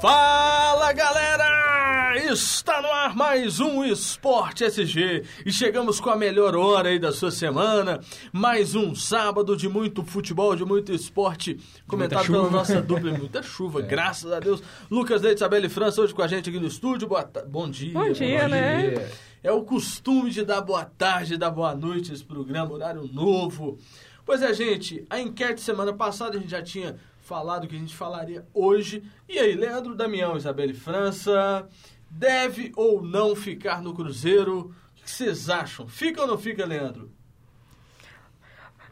Fala 0.00 0.92
galera! 0.94 2.16
Está 2.32 2.80
no 2.80 2.88
ar 2.88 3.14
mais 3.14 3.60
um 3.60 3.84
Esporte 3.84 4.64
SG 4.64 5.24
e 5.44 5.52
chegamos 5.52 6.00
com 6.00 6.08
a 6.08 6.16
melhor 6.16 6.56
hora 6.56 6.88
aí 6.88 6.98
da 6.98 7.12
sua 7.12 7.30
semana. 7.30 8.00
Mais 8.32 8.74
um 8.74 8.94
sábado 8.94 9.54
de 9.54 9.68
muito 9.68 10.02
futebol, 10.02 10.56
de 10.56 10.64
muito 10.64 10.90
esporte, 10.90 11.58
comentado 11.86 12.24
pela 12.26 12.50
nossa 12.50 12.80
dupla 12.80 13.10
e 13.10 13.18
muita 13.18 13.42
chuva, 13.42 13.80
é. 13.84 13.86
graças 13.86 14.32
a 14.32 14.40
Deus. 14.40 14.62
Lucas 14.90 15.20
Leite, 15.20 15.38
Isabelle 15.38 15.68
França, 15.68 16.00
hoje 16.00 16.14
com 16.14 16.22
a 16.22 16.26
gente 16.26 16.48
aqui 16.48 16.58
no 16.58 16.68
estúdio. 16.68 17.06
Boa 17.06 17.30
Bom 17.46 17.68
dia. 17.68 17.92
Bom 17.92 18.10
dia, 18.10 18.42
bom 18.44 18.48
né? 18.48 18.88
Dia. 18.88 19.10
É 19.42 19.52
o 19.52 19.62
costume 19.62 20.30
de 20.30 20.46
dar 20.46 20.62
boa 20.62 20.86
tarde, 20.86 21.36
dar 21.36 21.50
boa 21.50 21.74
noite 21.74 22.10
esse 22.10 22.24
programa, 22.24 22.72
horário 22.72 23.06
novo. 23.12 23.78
Pois 24.24 24.40
é, 24.40 24.54
gente, 24.54 25.04
a 25.10 25.20
enquete 25.20 25.60
semana 25.60 25.92
passada 25.92 26.38
a 26.38 26.40
gente 26.40 26.50
já 26.50 26.62
tinha 26.62 26.96
falado 27.24 27.66
que 27.66 27.74
a 27.74 27.78
gente 27.78 27.96
falaria 27.96 28.46
hoje. 28.52 29.02
E 29.28 29.38
aí, 29.38 29.54
Leandro 29.54 29.94
Damião, 29.94 30.36
Isabelle 30.36 30.74
França, 30.74 31.66
deve 32.10 32.70
ou 32.76 33.02
não 33.02 33.34
ficar 33.34 33.82
no 33.82 33.94
Cruzeiro? 33.94 34.74
O 34.92 35.02
que 35.02 35.10
vocês 35.10 35.48
acham? 35.48 35.88
Fica 35.88 36.20
ou 36.20 36.26
não 36.26 36.38
fica, 36.38 36.66
Leandro? 36.66 37.10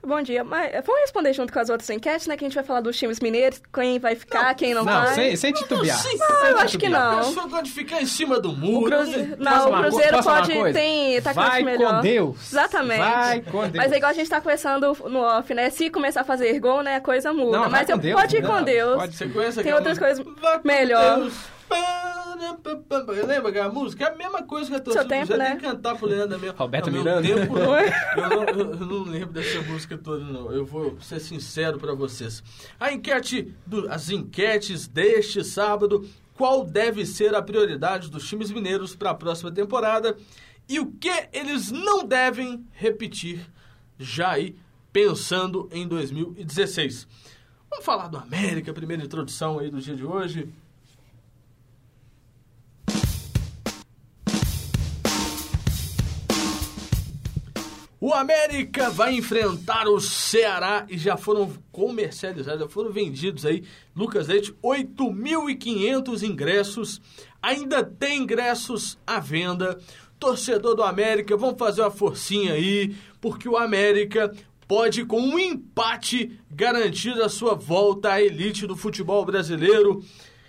Bom 0.05 0.21
dia. 0.21 0.43
Mas 0.43 0.73
vamos 0.85 1.03
responder 1.03 1.33
junto 1.33 1.53
com 1.53 1.59
as 1.61 1.71
outras 1.71 1.89
enquetes, 1.91 2.27
né? 2.27 2.37
Que 2.37 2.45
a 2.45 2.49
gente 2.49 2.55
vai 2.55 2.65
falar 2.65 2.81
dos 2.81 2.99
times 2.99 3.21
mineiros, 3.21 3.63
quem 3.73 3.99
vai 4.01 4.17
ficar, 4.17 4.49
não, 4.49 4.55
quem 4.55 4.75
não, 4.75 4.85
não 4.85 4.93
vai. 4.93 5.09
Não, 5.09 5.15
sem, 5.15 5.37
sem 5.37 5.53
titubear. 5.53 5.97
Não, 5.97 6.11
não, 6.19 6.41
sem 6.41 6.51
eu 6.51 6.59
acho 6.59 6.79
que 6.79 6.89
não. 6.89 7.19
A 7.19 7.25
pessoa 7.25 7.47
gosta 7.47 7.63
de 7.63 7.71
ficar 7.71 8.03
em 8.03 8.07
cima 8.07 8.41
do 8.41 8.53
muro. 8.53 8.87
O 8.87 8.99
Cruzeiro, 8.99 9.37
não, 9.39 9.71
o 9.71 9.83
Cruzeiro 9.83 10.23
pode... 10.23 10.73
Tem, 10.73 11.23
tá 11.23 11.33
vai 11.33 11.63
melhor. 11.63 11.97
com 11.97 12.01
Deus. 12.01 12.53
Exatamente. 12.53 12.99
Vai 12.99 13.41
com 13.43 13.61
Deus. 13.61 13.75
Mas 13.75 13.93
é 13.93 13.97
igual 13.97 14.11
a 14.11 14.15
gente 14.15 14.29
tá 14.29 14.41
conversando 14.41 14.97
no 15.09 15.21
off, 15.21 15.55
né? 15.55 15.71
Se 15.71 15.89
começar 15.89 16.23
a 16.23 16.25
fazer 16.25 16.59
gol, 16.59 16.83
né? 16.83 16.97
A 16.97 17.01
coisa 17.01 17.33
muda. 17.33 17.59
Não, 17.59 17.71
Mas 17.71 17.89
eu, 17.89 17.97
Deus, 17.97 18.21
pode 18.21 18.37
ir 18.37 18.47
com 18.47 18.63
Deus. 18.63 18.97
Pode. 18.97 19.33
Conhece 19.33 19.63
Tem 19.63 19.73
outras 19.73 19.99
coisas 19.99 20.25
melhor. 20.65 21.31
Lembra 23.27 23.49
aquela 23.51 23.73
música? 23.73 24.05
É 24.05 24.13
a 24.13 24.17
mesma 24.17 24.43
coisa 24.43 24.71
que 24.71 24.77
a 24.77 24.81
torcida 24.81 25.05
do 25.05 25.09
Cruzeiro 25.09 25.39
né? 25.39 25.51
tem 25.51 25.59
que 25.59 25.63
cantar 25.63 25.97
pro 25.97 26.07
Leandro 26.07 26.39
mesmo. 26.39 26.57
Roberto 26.57 26.91
Miranda. 26.91 27.23
Tempo, 27.23 27.55
não. 27.55 27.79
Eu, 27.79 28.31
não, 28.31 28.45
eu, 28.45 28.87
não, 28.87 29.03
lembro 29.05 29.33
dessa 29.33 29.61
música 29.63 29.97
toda, 29.97 30.25
não. 30.25 30.53
Eu 30.53 30.67
vou 30.67 31.01
ser 31.01 31.21
sincero 31.21 31.79
para 31.79 31.95
vocês. 31.95 32.43
A 32.79 32.93
enquete, 32.93 33.55
do, 33.67 33.91
as 33.91 34.11
enquetes 34.11 34.87
deste 34.87 35.45
sábado, 35.45 36.09
qual 36.35 36.65
deve 36.65 37.07
ser 37.07 37.35
a 37.35 37.43
prioridade 37.43 38.11
dos 38.11 38.29
times 38.29 38.51
mineiros 38.51 38.95
para 38.95 39.11
a 39.11 39.15
próxima 39.15 39.51
temporada 39.51 40.17
e 40.69 40.81
o 40.81 40.87
que 40.93 41.29
eles 41.33 41.71
não 41.71 42.05
devem 42.05 42.67
repetir 42.73 43.47
já 43.99 44.33
aí, 44.33 44.57
pensando 44.93 45.69
em 45.73 45.87
2016. 45.87 47.07
Vamos 47.71 47.85
falar 47.85 48.09
do 48.09 48.19
América, 48.19 48.73
primeira 48.73 49.05
introdução 49.05 49.59
aí 49.59 49.71
do 49.71 49.81
dia 49.81 49.95
de 49.95 50.05
hoje. 50.05 50.53
O 58.05 58.13
América 58.13 58.91
vai 58.91 59.15
enfrentar 59.15 59.87
o 59.87 60.01
Ceará 60.01 60.85
e 60.89 60.99
já 60.99 61.17
foram 61.17 61.53
comercializados, 61.71 62.61
já 62.61 62.69
foram 62.69 62.91
vendidos 62.91 63.47
aí, 63.47 63.63
Lucas 63.95 64.27
Leite, 64.27 64.53
8.500 64.61 66.25
ingressos. 66.25 67.01
Ainda 67.41 67.85
tem 67.85 68.25
ingressos 68.25 68.99
à 69.07 69.21
venda. 69.21 69.79
Torcedor 70.19 70.75
do 70.75 70.83
América, 70.83 71.37
vamos 71.37 71.57
fazer 71.57 71.83
uma 71.83 71.93
forcinha 71.93 72.55
aí, 72.55 72.93
porque 73.21 73.49
o 73.49 73.57
América 73.57 74.35
pode, 74.67 75.05
com 75.05 75.21
um 75.21 75.39
empate, 75.39 76.41
garantir 76.51 77.13
a 77.23 77.29
sua 77.29 77.55
volta 77.55 78.15
à 78.15 78.21
elite 78.21 78.67
do 78.67 78.75
futebol 78.75 79.25
brasileiro. 79.25 80.03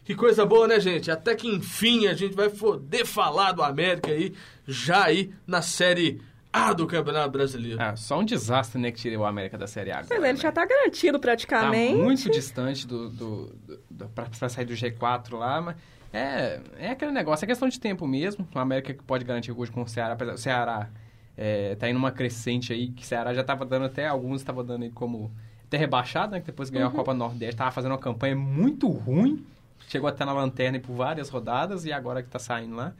Que 0.03 0.15
coisa 0.15 0.43
boa, 0.43 0.67
né, 0.67 0.79
gente? 0.79 1.11
Até 1.11 1.35
que 1.35 1.47
enfim 1.47 2.07
a 2.07 2.15
gente 2.15 2.33
vai 2.33 2.49
poder 2.49 3.05
falar 3.05 3.51
do 3.51 3.61
América 3.61 4.09
aí, 4.09 4.33
já 4.67 5.03
aí 5.03 5.29
na 5.45 5.61
Série 5.61 6.19
a 6.53 6.71
do 6.71 6.85
Campeonato 6.85 7.31
Brasileiro. 7.31 7.81
É, 7.81 7.95
só 7.95 8.19
um 8.19 8.23
desastre, 8.23 8.79
né, 8.79 8.91
que 8.91 8.99
tirou 8.99 9.23
o 9.23 9.25
América 9.25 9.57
da 9.57 9.65
Série 9.65 9.91
A. 9.91 9.99
Agora, 9.99 10.21
Mas 10.21 10.23
ele 10.23 10.33
né? 10.33 10.39
já 10.39 10.51
tá 10.51 10.63
garantido 10.63 11.19
praticamente. 11.19 11.97
Tá 11.97 12.03
muito 12.03 12.29
distante 12.29 12.85
do, 12.85 13.09
do, 13.09 13.45
do, 13.47 13.79
do 13.89 14.09
pra, 14.09 14.25
pra, 14.25 14.47
sair 14.47 14.65
do 14.65 14.73
G4 14.73 15.35
lá, 15.35 15.59
mas 15.59 15.75
é, 16.13 16.61
é 16.77 16.89
aquele 16.91 17.11
negócio, 17.11 17.43
é 17.43 17.47
questão 17.47 17.67
de 17.67 17.79
tempo 17.79 18.05
mesmo. 18.05 18.47
O 18.53 18.59
América 18.59 18.93
que 18.93 19.03
pode 19.03 19.25
garantir 19.25 19.51
hoje 19.51 19.71
com 19.71 19.81
o 19.81 19.87
Ceará, 19.87 20.13
apesar, 20.13 20.33
o 20.33 20.37
Ceará 20.37 20.89
é, 21.35 21.73
tá 21.75 21.89
indo 21.89 21.97
uma 21.97 22.11
crescente 22.11 22.71
aí, 22.71 22.89
que 22.89 23.01
o 23.01 23.05
Ceará 23.05 23.33
já 23.33 23.43
tava 23.43 23.65
dando 23.65 23.85
até, 23.85 24.05
alguns 24.05 24.41
estavam 24.41 24.63
dando 24.63 24.83
aí 24.83 24.91
como 24.91 25.31
até 25.65 25.77
rebaixado, 25.77 26.33
né, 26.33 26.39
que 26.39 26.45
depois 26.45 26.69
ganhou 26.69 26.87
uhum. 26.87 26.93
a 26.93 26.95
Copa 26.95 27.15
Nordeste, 27.15 27.55
tava 27.55 27.71
fazendo 27.71 27.93
uma 27.93 27.97
campanha 27.97 28.35
muito 28.35 28.87
ruim, 28.87 29.43
chegou 29.87 30.07
até 30.07 30.23
na 30.23 30.33
lanterna 30.33 30.79
por 30.79 30.93
várias 30.93 31.29
rodadas 31.29 31.83
e 31.83 31.91
agora 31.91 32.21
que 32.21 32.29
tá 32.29 32.37
saindo 32.37 32.75
lá. 32.75 32.93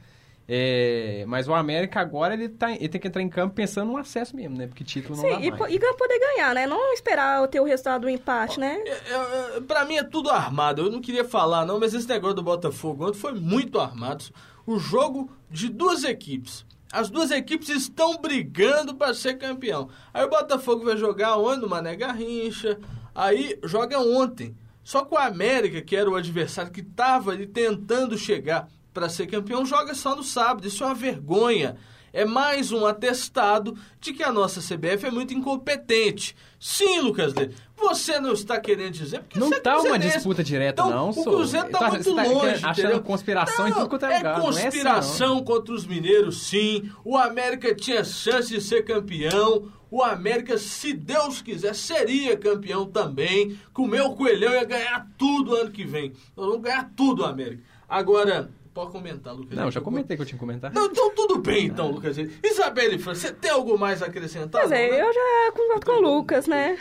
É, 0.46 1.24
mas 1.26 1.48
o 1.48 1.54
América 1.54 2.00
agora 2.00 2.34
ele, 2.34 2.50
tá, 2.50 2.70
ele 2.70 2.88
tem 2.88 3.00
que 3.00 3.08
entrar 3.08 3.22
em 3.22 3.28
campo 3.28 3.54
pensando 3.54 3.90
no 3.90 3.96
acesso 3.96 4.36
mesmo, 4.36 4.56
né? 4.56 4.66
Porque 4.66 4.84
título 4.84 5.16
não 5.16 5.22
Sim, 5.22 5.30
dá 5.30 5.40
e, 5.40 5.50
mais. 5.50 5.72
e 5.72 5.78
poder 5.78 6.18
ganhar, 6.18 6.54
né? 6.54 6.66
Não 6.66 6.92
esperar 6.92 7.46
ter 7.48 7.60
o 7.60 7.64
resultado 7.64 8.02
do 8.02 8.10
empate, 8.10 8.60
né? 8.60 8.82
É, 8.84 8.90
é, 8.90 9.56
é, 9.56 9.60
pra 9.60 9.86
mim 9.86 9.96
é 9.96 10.02
tudo 10.02 10.30
armado. 10.30 10.82
Eu 10.82 10.90
não 10.90 11.00
queria 11.00 11.24
falar, 11.24 11.64
não, 11.64 11.80
mas 11.80 11.94
esse 11.94 12.08
negócio 12.08 12.36
do 12.36 12.42
Botafogo 12.42 13.08
ontem 13.08 13.18
foi 13.18 13.32
muito 13.32 13.80
armado. 13.80 14.24
O 14.66 14.78
jogo 14.78 15.30
de 15.50 15.70
duas 15.70 16.04
equipes. 16.04 16.66
As 16.92 17.08
duas 17.08 17.30
equipes 17.30 17.70
estão 17.70 18.18
brigando 18.18 18.94
para 18.94 19.14
ser 19.14 19.34
campeão. 19.34 19.88
Aí 20.12 20.24
o 20.24 20.30
Botafogo 20.30 20.84
vai 20.84 20.96
jogar 20.96 21.38
onde? 21.38 21.62
No 21.62 21.68
Mané 21.68 21.96
Garrincha. 21.96 22.78
Aí 23.14 23.58
joga 23.64 23.98
ontem. 23.98 24.54
Só 24.82 25.04
com 25.04 25.14
o 25.14 25.18
América, 25.18 25.80
que 25.80 25.96
era 25.96 26.08
o 26.08 26.14
adversário 26.14 26.70
que 26.70 26.82
estava 26.82 27.30
ali 27.30 27.46
tentando 27.46 28.18
chegar 28.18 28.68
para 28.94 29.08
ser 29.08 29.26
campeão, 29.26 29.66
joga 29.66 29.92
só 29.94 30.14
no 30.14 30.22
sábado. 30.22 30.66
Isso 30.66 30.84
é 30.84 30.86
uma 30.86 30.94
vergonha. 30.94 31.76
É 32.12 32.24
mais 32.24 32.70
um 32.70 32.86
atestado 32.86 33.76
de 34.00 34.12
que 34.12 34.22
a 34.22 34.30
nossa 34.30 34.60
CBF 34.60 35.06
é 35.06 35.10
muito 35.10 35.34
incompetente. 35.34 36.36
Sim, 36.60 37.00
Lucas 37.00 37.34
Leite, 37.34 37.56
você 37.76 38.20
não 38.20 38.32
está 38.32 38.60
querendo 38.60 38.92
dizer 38.92 39.18
porque 39.18 39.36
não 39.36 39.50
está 39.50 39.80
uma 39.80 39.98
disputa 39.98 40.44
direta 40.44 40.80
então, 40.80 40.94
não. 40.94 41.10
O 41.10 41.24
Cruzeiro 41.24 41.66
está 41.66 41.78
tá 41.80 41.90
muito 41.90 42.14
tá 42.14 42.22
longe, 42.22 42.64
achando 42.64 42.70
entendeu? 42.70 43.02
conspiração 43.02 43.64
não, 43.64 43.68
em 43.68 43.74
tudo 43.74 43.88
quanto 43.88 44.06
é 44.06 44.16
lugar. 44.18 44.38
lugar. 44.38 44.38
É 44.38 44.62
conspiração 44.62 45.32
é 45.32 45.34
assim, 45.34 45.44
contra 45.44 45.74
os 45.74 45.86
mineiros, 45.86 46.42
sim. 46.46 46.88
O 47.04 47.16
América 47.16 47.74
tinha 47.74 48.04
chance 48.04 48.48
de 48.48 48.60
ser 48.60 48.84
campeão. 48.84 49.72
O 49.90 50.00
América, 50.00 50.56
se 50.56 50.92
Deus 50.92 51.42
quiser, 51.42 51.74
seria 51.74 52.36
campeão 52.36 52.86
também. 52.86 53.58
Com 53.72 53.82
o 53.82 53.88
meu 53.88 54.12
coelhão 54.12 54.52
ia 54.52 54.64
ganhar 54.64 55.08
tudo 55.18 55.56
ano 55.56 55.72
que 55.72 55.84
vem. 55.84 56.12
Nós 56.36 56.46
vamos 56.46 56.62
ganhar 56.62 56.92
tudo, 56.96 57.24
América. 57.24 57.62
Agora, 57.88 58.50
Pode 58.74 58.90
comentar, 58.90 59.32
Lucas. 59.32 59.56
Não, 59.56 59.70
já 59.70 59.80
comentei 59.80 60.16
que 60.16 60.22
eu 60.22 60.26
tinha 60.26 60.36
que 60.36 60.44
comentar. 60.44 60.72
Não, 60.72 60.86
então 60.86 61.14
tudo 61.14 61.38
bem, 61.38 61.66
então, 61.66 61.92
Lucas. 61.92 62.18
Isabelle, 62.18 62.98
você 62.98 63.32
tem 63.32 63.52
algo 63.52 63.78
mais 63.78 64.02
a 64.02 64.06
acrescentar? 64.06 64.62
Pois 64.62 64.72
é, 64.72 65.00
eu 65.00 65.12
já 65.12 65.52
concordo 65.52 65.86
com 65.86 65.92
o 65.92 66.00
Lucas, 66.00 66.48
né? 66.48 66.76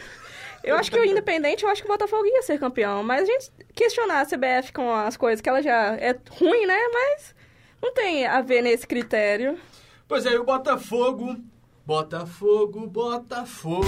Eu 0.64 0.76
acho 0.76 0.90
que 0.90 0.98
o 0.98 1.04
Independente, 1.04 1.64
eu 1.64 1.70
acho 1.70 1.84
que 1.84 1.88
o 1.88 1.92
Botafogo 1.92 2.26
ia 2.26 2.42
ser 2.42 2.58
campeão. 2.58 3.04
Mas 3.04 3.24
a 3.24 3.26
gente 3.26 3.52
questionar 3.76 4.22
a 4.22 4.26
CBF 4.26 4.74
com 4.74 4.92
as 4.92 5.16
coisas 5.16 5.40
que 5.40 5.48
ela 5.48 5.62
já 5.62 5.96
é 5.98 6.18
ruim, 6.32 6.66
né? 6.66 6.80
Mas 6.92 7.36
não 7.80 7.94
tem 7.94 8.26
a 8.26 8.42
ver 8.42 8.64
nesse 8.64 8.88
critério. 8.88 9.60
Pois 10.08 10.26
é, 10.26 10.40
o 10.40 10.44
Botafogo. 10.44 11.36
Botafogo, 11.86 12.88
Botafogo. 12.88 13.86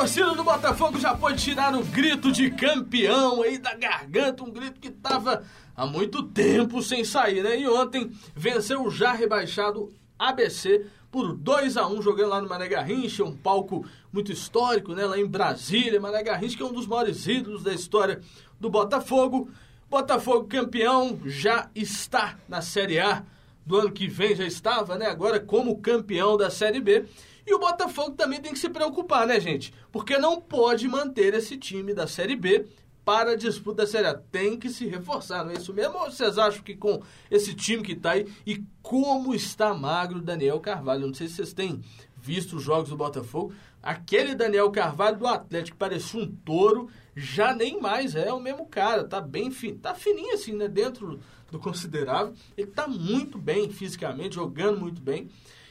Torcida 0.00 0.34
do 0.34 0.42
Botafogo 0.42 0.98
já 0.98 1.14
pode 1.14 1.44
tirar 1.44 1.74
o 1.74 1.84
grito 1.84 2.32
de 2.32 2.50
campeão 2.50 3.42
aí 3.42 3.58
da 3.58 3.74
garganta, 3.74 4.42
um 4.42 4.50
grito 4.50 4.80
que 4.80 4.90
tava 4.90 5.44
há 5.76 5.84
muito 5.84 6.22
tempo 6.22 6.82
sem 6.82 7.04
sair, 7.04 7.42
né? 7.42 7.60
E 7.60 7.68
ontem 7.68 8.10
venceu 8.34 8.82
o 8.82 8.90
já 8.90 9.12
rebaixado 9.12 9.92
ABC 10.18 10.86
por 11.10 11.34
2 11.34 11.76
a 11.76 11.86
1 11.86 12.00
jogando 12.00 12.30
lá 12.30 12.40
no 12.40 12.48
Mané 12.48 12.66
Garrincha, 12.66 13.22
um 13.24 13.36
palco 13.36 13.84
muito 14.10 14.32
histórico, 14.32 14.94
né? 14.94 15.04
Lá 15.04 15.18
em 15.18 15.26
Brasília, 15.26 16.00
Mané 16.00 16.22
Garrincha 16.22 16.56
que 16.56 16.62
é 16.62 16.66
um 16.66 16.72
dos 16.72 16.86
maiores 16.86 17.26
ídolos 17.26 17.62
da 17.62 17.74
história 17.74 18.22
do 18.58 18.70
Botafogo. 18.70 19.50
Botafogo 19.90 20.48
campeão 20.48 21.20
já 21.26 21.68
está 21.74 22.38
na 22.48 22.62
Série 22.62 22.98
A 22.98 23.22
do 23.66 23.76
ano 23.76 23.92
que 23.92 24.08
vem, 24.08 24.34
já 24.34 24.46
estava, 24.46 24.96
né? 24.96 25.08
Agora 25.08 25.38
como 25.38 25.76
campeão 25.76 26.38
da 26.38 26.48
Série 26.48 26.80
B. 26.80 27.04
E 27.50 27.52
o 27.52 27.58
Botafogo 27.58 28.12
também 28.12 28.40
tem 28.40 28.52
que 28.52 28.60
se 28.60 28.68
preocupar, 28.68 29.26
né, 29.26 29.40
gente? 29.40 29.74
Porque 29.90 30.16
não 30.16 30.40
pode 30.40 30.86
manter 30.86 31.34
esse 31.34 31.56
time 31.56 31.92
da 31.92 32.06
Série 32.06 32.36
B 32.36 32.68
para 33.04 33.32
a 33.32 33.36
disputa 33.36 33.82
da 33.82 33.88
Série 33.88 34.06
A. 34.06 34.14
Tem 34.14 34.56
que 34.56 34.68
se 34.68 34.86
reforçar, 34.86 35.44
não 35.44 35.50
é 35.50 35.54
isso 35.54 35.74
mesmo? 35.74 35.98
Ou 35.98 36.08
vocês 36.12 36.38
acham 36.38 36.62
que 36.62 36.76
com 36.76 37.02
esse 37.28 37.52
time 37.52 37.82
que 37.82 37.94
está 37.94 38.12
aí 38.12 38.32
e 38.46 38.62
como 38.80 39.34
está 39.34 39.74
magro 39.74 40.22
Daniel 40.22 40.60
Carvalho? 40.60 41.08
Não 41.08 41.12
sei 41.12 41.26
se 41.26 41.34
vocês 41.34 41.52
têm 41.52 41.82
visto 42.16 42.54
os 42.54 42.62
jogos 42.62 42.90
do 42.90 42.96
Botafogo. 42.96 43.52
Aquele 43.82 44.36
Daniel 44.36 44.70
Carvalho 44.70 45.18
do 45.18 45.26
Atlético 45.26 45.76
parecia 45.76 46.20
um 46.20 46.30
touro, 46.30 46.88
já 47.16 47.52
nem 47.52 47.80
mais 47.80 48.14
é 48.14 48.32
o 48.32 48.38
mesmo 48.38 48.64
cara. 48.66 49.02
Tá 49.02 49.20
bem 49.20 49.50
fin... 49.50 49.74
tá 49.74 49.92
fininho 49.92 50.34
assim, 50.34 50.52
né? 50.52 50.68
Dentro 50.68 51.18
do 51.50 51.58
considerável. 51.58 52.32
Ele 52.56 52.70
tá 52.70 52.86
muito 52.86 53.38
bem 53.38 53.68
fisicamente, 53.70 54.36
jogando 54.36 54.78
muito 54.78 55.02
bem. 55.02 55.28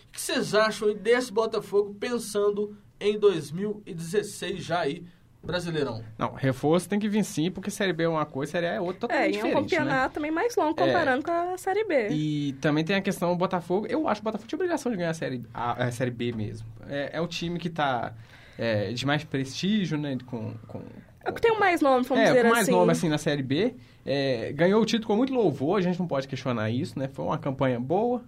O 0.10 0.12
que 0.12 0.22
vocês 0.22 0.54
acham 0.54 0.94
desse 0.94 1.32
Botafogo 1.32 1.96
pensando 2.00 2.76
em 3.00 3.18
2016 3.18 4.64
já 4.64 4.82
aí 4.82 5.06
Brasileirão. 5.42 6.04
Não, 6.18 6.34
reforço 6.34 6.90
tem 6.90 7.00
que 7.00 7.08
vir 7.08 7.24
sim, 7.24 7.50
porque 7.50 7.72
Série 7.72 7.94
B 7.94 8.04
é 8.04 8.10
uma 8.10 8.26
coisa, 8.26 8.52
Série 8.52 8.68
A 8.68 8.74
é 8.74 8.82
outra 8.82 9.06
É, 9.06 9.32
totalmente 9.32 9.34
e 9.34 9.38
é 9.38 9.40
um 9.40 9.44
diferente, 9.46 9.56
né? 9.56 9.78
campeonato 9.78 10.14
também 10.14 10.32
mais 10.32 10.56
longo 10.58 10.76
comparando 10.76 11.24
com 11.24 11.32
a 11.32 11.58
Série 11.58 11.86
B. 11.86 12.10
E 12.10 12.54
também 12.60 12.84
tem 12.84 12.98
a 12.98 13.02
questão 13.02 13.30
do 13.30 13.38
Botafogo. 13.38 13.88
Eu 13.88 14.06
acho 14.08 14.22
que 14.22 14.28
o 14.28 14.30
Botafogo 14.30 14.50
tinha 14.50 14.58
obrigação 14.58 14.92
de 14.92 14.98
ganhar 14.98 15.12
a 15.12 15.14
Série, 15.14 15.42
a, 15.54 15.86
a 15.86 15.92
série 15.92 16.12
B 16.12 16.34
mesmo. 16.34 16.68
É, 16.88 17.12
é 17.14 17.22
o 17.22 17.28
time 17.28 17.58
que 17.58 17.70
tá 17.70 18.14
é, 18.58 18.92
de 18.92 19.06
mais 19.06 19.24
prestígio, 19.24 19.98
né? 19.98 20.18
Com, 20.26 20.56
com, 20.68 20.82
É 21.24 21.30
o 21.30 21.34
que 21.34 21.42
tem 21.42 21.52
o 21.52 21.60
mais 21.60 21.80
nome, 21.80 22.06
vamos 22.06 22.22
é, 22.22 22.28
dizer 22.28 22.44
com 22.44 22.50
mais 22.50 22.64
assim. 22.64 22.72
nome 22.72 22.92
assim 22.92 23.08
na 23.10 23.18
Série 23.18 23.44
B. 23.44 23.76
É, 24.06 24.52
ganhou 24.52 24.82
o 24.82 24.86
título 24.86 25.08
com 25.08 25.16
muito 25.16 25.34
louvor, 25.34 25.80
a 25.80 25.82
gente 25.82 25.98
não 25.98 26.08
pode 26.08 26.28
questionar 26.28 26.70
isso, 26.70 27.00
né? 27.00 27.08
Foi 27.08 27.24
uma 27.24 27.38
campanha 27.38 27.80
boa. 27.80 28.22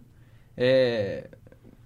É, 0.55 1.27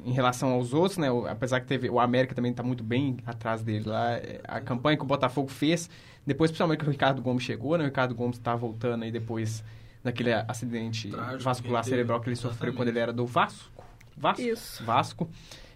em 0.05 0.11
relação 0.11 0.51
aos 0.51 0.73
outros, 0.73 0.97
né? 0.97 1.11
O- 1.11 1.25
Apesar 1.27 1.59
que 1.59 1.65
teve 1.67 1.89
o 1.89 1.99
América 1.99 2.33
também 2.35 2.51
está 2.51 2.61
muito 2.63 2.83
bem 2.83 3.17
atrás 3.25 3.61
dele 3.61 3.89
lá. 3.89 4.13
É, 4.13 4.39
A 4.47 4.61
campanha 4.61 4.95
que 4.97 5.03
o 5.03 5.07
Botafogo 5.07 5.49
fez, 5.49 5.89
depois 6.25 6.51
principalmente 6.51 6.79
que 6.79 6.87
o 6.87 6.91
Ricardo 6.91 7.21
Gomes 7.21 7.43
chegou, 7.43 7.77
né? 7.77 7.83
O 7.83 7.87
Ricardo 7.87 8.13
Gomes 8.15 8.37
está 8.37 8.55
voltando 8.55 9.03
aí 9.03 9.11
depois 9.11 9.63
daquele 10.03 10.31
acidente 10.33 11.09
Trágico 11.09 11.43
vascular 11.43 11.83
que 11.83 11.89
cerebral 11.89 12.19
que 12.21 12.29
ele 12.29 12.35
teve, 12.35 12.41
sofreu 12.41 12.69
exatamente. 12.69 12.77
quando 12.77 12.87
ele 12.89 12.99
era 12.99 13.11
do 13.11 13.25
Vasco. 13.25 13.83
Vasco. 14.15 14.41
Isso. 14.41 14.83
Vasco. 14.83 15.29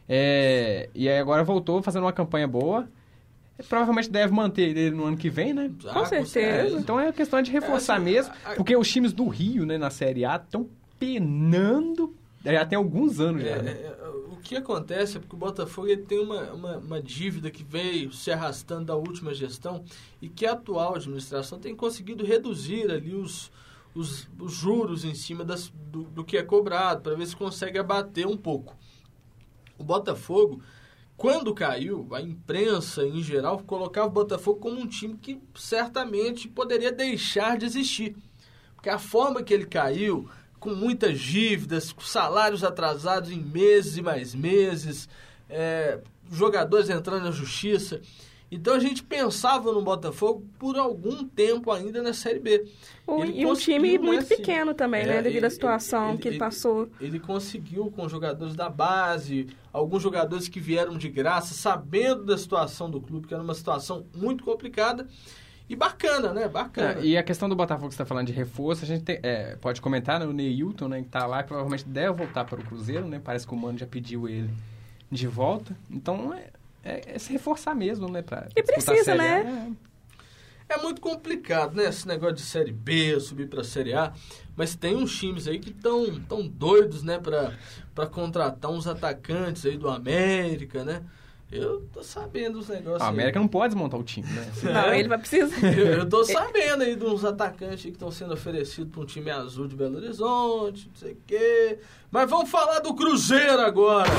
É, 0.07 0.89
e 0.95 1.09
aí 1.09 1.17
agora 1.19 1.43
voltou 1.43 1.81
fazendo 1.81 2.03
uma 2.03 2.13
campanha 2.13 2.47
boa. 2.47 2.87
Provavelmente 3.67 4.09
deve 4.09 4.31
manter 4.33 4.75
ele 4.77 4.91
no 4.91 5.03
ano 5.03 5.17
que 5.17 5.29
vem, 5.29 5.53
né? 5.53 5.69
Ah, 5.87 6.05
certeza. 6.05 6.77
Então 6.77 6.97
é 6.99 7.11
questão 7.11 7.41
de 7.41 7.51
reforçar 7.51 7.93
É, 7.93 7.95
assim, 7.97 8.05
mesmo, 8.05 8.33
a- 8.45 8.51
a- 8.51 8.55
porque 8.55 8.75
os 8.77 8.89
times 8.89 9.11
do 9.11 9.27
Rio, 9.27 9.65
né, 9.65 9.77
na 9.77 9.89
Série 9.89 10.23
A, 10.23 10.37
estão 10.37 10.69
penando 10.97 12.15
já 12.43 12.65
tem 12.65 12.77
alguns 12.77 13.19
anos 13.19 13.43
já. 13.43 13.49
É, 13.49 13.61
né? 13.61 13.71
é, 13.71 14.09
o 14.31 14.37
que 14.37 14.55
acontece 14.55 15.17
é 15.17 15.19
porque 15.19 15.35
o 15.35 15.39
Botafogo 15.39 15.87
tem 15.97 16.19
uma, 16.19 16.53
uma, 16.53 16.77
uma 16.77 17.01
dívida 17.01 17.51
que 17.51 17.63
veio 17.63 18.11
se 18.13 18.31
arrastando 18.31 18.85
da 18.85 18.95
última 18.95 19.33
gestão 19.33 19.83
e 20.21 20.29
que 20.29 20.45
a 20.45 20.53
atual 20.53 20.95
administração 20.95 21.59
tem 21.59 21.75
conseguido 21.75 22.25
reduzir 22.25 22.89
ali 22.89 23.13
os, 23.13 23.51
os, 23.93 24.29
os 24.39 24.53
juros 24.53 25.03
em 25.03 25.13
cima 25.13 25.43
das, 25.43 25.69
do, 25.69 26.03
do 26.03 26.23
que 26.23 26.37
é 26.37 26.43
cobrado, 26.43 27.01
para 27.01 27.15
ver 27.15 27.27
se 27.27 27.35
consegue 27.35 27.77
abater 27.77 28.25
um 28.25 28.37
pouco. 28.37 28.77
O 29.77 29.83
Botafogo, 29.83 30.61
quando 31.17 31.53
caiu, 31.53 32.07
a 32.11 32.21
imprensa 32.21 33.05
em 33.05 33.21
geral 33.21 33.59
colocava 33.59 34.07
o 34.07 34.11
Botafogo 34.11 34.59
como 34.59 34.79
um 34.79 34.87
time 34.87 35.17
que 35.17 35.41
certamente 35.55 36.47
poderia 36.47 36.91
deixar 36.91 37.57
de 37.57 37.65
existir. 37.65 38.15
Porque 38.75 38.89
a 38.89 38.99
forma 38.99 39.43
que 39.43 39.53
ele 39.53 39.65
caiu, 39.65 40.29
com 40.59 40.71
muitas 40.75 41.19
dívidas, 41.19 41.91
com 41.93 42.01
salários 42.01 42.63
atrasados 42.63 43.31
em 43.31 43.39
meses 43.41 43.97
e 43.97 44.01
mais 44.01 44.35
meses, 44.35 45.07
é, 45.49 45.99
jogadores 46.31 46.89
entrando 46.89 47.23
na 47.23 47.31
justiça. 47.31 48.01
Então 48.51 48.73
a 48.73 48.79
gente 48.79 49.03
pensava 49.03 49.71
no 49.71 49.79
Botafogo 49.83 50.43
por 50.57 50.75
algum 50.75 51.23
tempo 51.23 51.71
ainda 51.71 52.01
na 52.01 52.13
Série 52.13 52.39
B. 52.39 52.65
O- 53.05 53.23
e 53.23 53.45
um 53.45 53.53
time 53.53 53.91
né, 53.91 54.03
muito 54.03 54.19
assim, 54.23 54.37
pequeno 54.37 54.73
também, 54.73 55.03
é, 55.03 55.05
né? 55.05 55.21
Devido 55.21 55.37
ele- 55.37 55.45
à 55.45 55.49
situação 55.51 56.09
ele- 56.09 56.17
que 56.17 56.27
ele 56.27 56.35
ele- 56.35 56.39
passou. 56.39 56.89
Ele 56.99 57.19
conseguiu 57.19 57.91
com 57.91 58.09
jogadores 58.09 58.55
da 58.55 58.67
base, 58.67 59.47
alguns 59.71 60.01
jogadores 60.01 60.47
que 60.47 60.59
vieram 60.59 60.97
de 60.97 61.07
graça, 61.09 61.53
sabendo 61.53 62.25
da 62.25 62.37
situação 62.39 62.89
do 62.89 62.99
clube, 62.99 63.27
que 63.27 63.33
era 63.35 63.43
uma 63.43 63.53
situação 63.53 64.07
muito 64.15 64.43
complicada. 64.43 65.07
E 65.69 65.75
bacana, 65.75 66.33
né? 66.33 66.47
Bacana. 66.47 66.99
É, 66.99 67.05
e 67.05 67.15
a 67.15 67.21
questão 67.21 67.47
do 67.47 67.55
Botafogo 67.55 67.89
que 67.89 67.93
você 67.93 68.01
está 68.01 68.05
falando 68.05 68.25
de 68.27 68.33
reforço, 68.33 68.83
a 68.83 68.87
gente 68.87 69.03
tem- 69.03 69.19
é, 69.21 69.55
pode 69.57 69.79
comentar, 69.79 70.19
né? 70.19 70.25
O 70.25 70.33
Neilton, 70.33 70.87
né, 70.87 71.01
que 71.03 71.07
tá 71.09 71.25
lá, 71.27 71.43
que 71.43 71.49
provavelmente 71.49 71.85
deve 71.87 72.11
voltar 72.13 72.43
para 72.45 72.59
o 72.59 72.63
Cruzeiro, 72.63 73.07
né? 73.07 73.21
Parece 73.23 73.45
que 73.45 73.53
o 73.53 73.57
Mano 73.57 73.77
já 73.77 73.85
pediu 73.85 74.27
ele 74.27 74.49
de 75.11 75.27
volta. 75.27 75.77
Então, 75.91 76.33
é, 76.33 76.47
é- 76.83 77.01
é 77.15 77.19
se 77.19 77.31
reforçar 77.31 77.75
mesmo, 77.75 78.09
né? 78.09 78.21
Pra 78.23 78.47
E 78.55 78.63
precisa, 78.63 79.13
né? 79.15 79.71
É 80.67 80.77
muito 80.77 81.01
complicado, 81.01 81.75
né? 81.75 81.85
Esse 81.85 82.07
negócio 82.07 82.35
de 82.35 82.41
Série 82.43 82.71
B, 82.71 83.19
subir 83.19 83.47
pra 83.47 83.63
Série 83.63 83.93
A. 83.93 84.13
Mas 84.55 84.75
tem 84.75 84.95
uns 84.95 85.17
times 85.17 85.47
aí 85.47 85.57
que 85.59 85.69
estão 85.71 86.19
tão 86.27 86.47
doidos, 86.47 87.01
né? 87.03 87.17
Pra, 87.19 87.53
pra 87.95 88.05
contratar 88.05 88.69
uns 88.69 88.85
atacantes 88.87 89.65
aí 89.65 89.77
do 89.77 89.89
América, 89.89 90.83
né? 90.83 91.01
Eu 91.51 91.81
tô 91.91 92.03
sabendo 92.03 92.59
os 92.59 92.67
negócios 92.69 93.01
A 93.01 93.05
aí. 93.05 93.09
América 93.09 93.39
não 93.39 93.47
pode 93.47 93.73
desmontar 93.73 93.99
o 93.99 94.03
time, 94.03 94.27
né? 94.29 94.45
Não, 94.71 94.93
ele 94.93 95.07
vai 95.07 95.17
precisar. 95.17 95.63
Eu, 95.75 95.87
eu 95.87 96.09
tô 96.09 96.23
sabendo 96.23 96.83
aí 96.83 96.95
de 96.95 97.03
uns 97.03 97.25
atacantes 97.25 97.85
aí 97.85 97.91
que 97.91 97.97
estão 97.97 98.11
sendo 98.11 98.33
oferecidos 98.35 98.91
para 98.91 99.01
um 99.01 99.05
time 99.05 99.31
azul 99.31 99.67
de 99.67 99.75
Belo 99.75 99.97
Horizonte, 99.97 100.87
não 100.87 100.95
sei 100.95 101.13
o 101.13 101.17
quê. 101.25 101.79
Mas 102.11 102.29
vamos 102.29 102.51
falar 102.51 102.79
do 102.79 102.93
Cruzeiro 102.93 103.61
agora. 103.61 104.09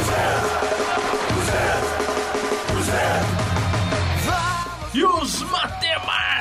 E 4.93 5.05
os 5.05 5.41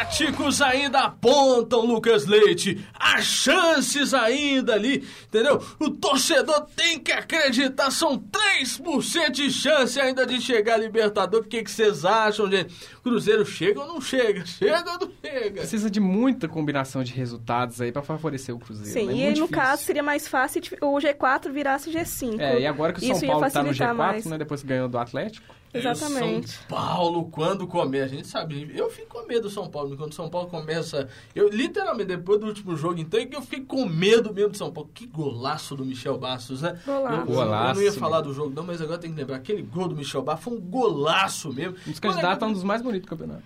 matemáticos 0.10 0.62
ainda 0.62 1.00
apontam, 1.02 1.86
Lucas 1.86 2.26
Leite, 2.26 2.84
as 3.00 3.26
chances 3.26 4.14
ainda 4.14 4.74
ali, 4.74 5.08
entendeu? 5.28 5.64
O 5.80 5.90
torcedor 5.92 6.66
tem 6.76 7.00
que 7.00 7.12
acreditar, 7.12 7.92
são 7.92 8.18
3% 8.18 9.30
de 9.30 9.52
chance 9.52 10.00
ainda 10.00 10.26
de 10.26 10.42
chegar 10.42 10.76
a 10.76 10.78
Libertador. 10.78 11.42
O 11.42 11.44
que 11.44 11.64
que 11.64 11.70
vocês 11.72 12.04
acham, 12.04 12.50
gente? 12.50 12.74
Cruzeiro 13.04 13.46
chega 13.46 13.80
ou 13.82 13.88
não 13.88 14.02
chega? 14.02 14.46
Chega 14.46 14.92
ou 14.94 15.00
não 15.08 15.12
chega? 15.24 15.62
Precisa 15.62 15.90
de 15.90 16.00
muita 16.00 16.48
combinação 16.48 17.04
de 17.04 17.14
resultados 17.14 17.80
aí 17.80 17.92
para 17.92 18.02
favorecer 18.02 18.54
o 18.54 18.60
Cruzeiro. 18.60 18.92
Sim, 18.92 19.08
né? 19.08 19.14
É 19.14 19.16
e 19.16 19.28
no 19.28 19.34
difícil. 19.34 19.48
caso 19.50 19.84
seria 19.84 20.04
mais 20.04 20.28
fácil 20.28 20.64
se 20.64 20.76
o 20.82 20.98
G4 20.98 21.52
virasse 21.52 21.92
G5. 21.92 22.40
É, 22.40 22.60
e 22.62 22.68
agora 22.68 22.94
que 22.94 23.00
o 23.00 23.16
São 23.16 23.28
Paulo 23.28 23.42
tá 23.50 23.62
no 23.62 23.68
facilitar 23.70 23.94
G4, 23.94 23.98
mais. 23.98 24.26
né? 24.26 24.38
Depois 24.38 24.62
que 24.62 24.68
ganhou 24.68 24.88
do 24.88 24.98
Atlético. 24.98 25.59
Exatamente. 25.74 26.50
São 26.50 26.68
Paulo, 26.68 27.30
quando 27.30 27.68
começa, 27.68 28.06
a 28.06 28.08
gente 28.18 28.28
sabe, 28.28 28.72
eu 28.76 28.90
fico 28.90 29.08
com 29.20 29.28
medo 29.28 29.44
do 29.44 29.50
São 29.50 29.70
Paulo, 29.70 29.96
quando 29.96 30.12
o 30.12 30.16
São 30.16 30.30
Paulo 30.30 30.48
começa, 30.50 31.08
eu 31.36 31.48
literalmente, 31.50 32.06
depois 32.08 32.40
do 32.40 32.48
último 32.48 32.76
jogo, 32.76 33.00
então, 33.00 33.20
é 33.20 33.26
que 33.26 33.36
eu 33.36 33.42
fiquei 33.42 33.62
com 33.64 33.86
medo 33.86 34.34
mesmo 34.34 34.50
do 34.52 34.58
São 34.58 34.72
Paulo. 34.72 34.90
Que 34.94 35.06
golaço 35.06 35.76
do 35.76 35.86
Michel 35.86 36.18
Bastos, 36.18 36.62
né? 36.62 36.80
Golaço. 36.86 37.14
Eu, 37.16 37.20
eu 37.20 37.26
Golaço 37.26 37.76
não 37.76 37.82
ia 37.86 37.94
falar 37.94 38.22
do 38.22 38.34
jogo 38.34 38.52
não, 38.56 38.64
mas 38.64 38.82
agora 38.82 38.98
tem 38.98 39.12
que 39.12 39.18
lembrar, 39.18 39.36
aquele 39.38 39.62
gol 39.62 39.88
do 39.88 39.96
Michel 39.96 40.22
Bastos 40.22 40.46
foi 40.46 40.54
um 40.54 40.62
golaço 40.62 41.54
mesmo. 41.54 41.76
Um 41.88 41.90
dos 41.92 41.98
é 41.98 42.02
candidatos 42.02 42.44
a 42.44 42.48
um 42.48 42.54
dos 42.54 42.64
mais 42.64 42.82
bonitos 42.82 43.06
do 43.06 43.10
campeonato. 43.10 43.44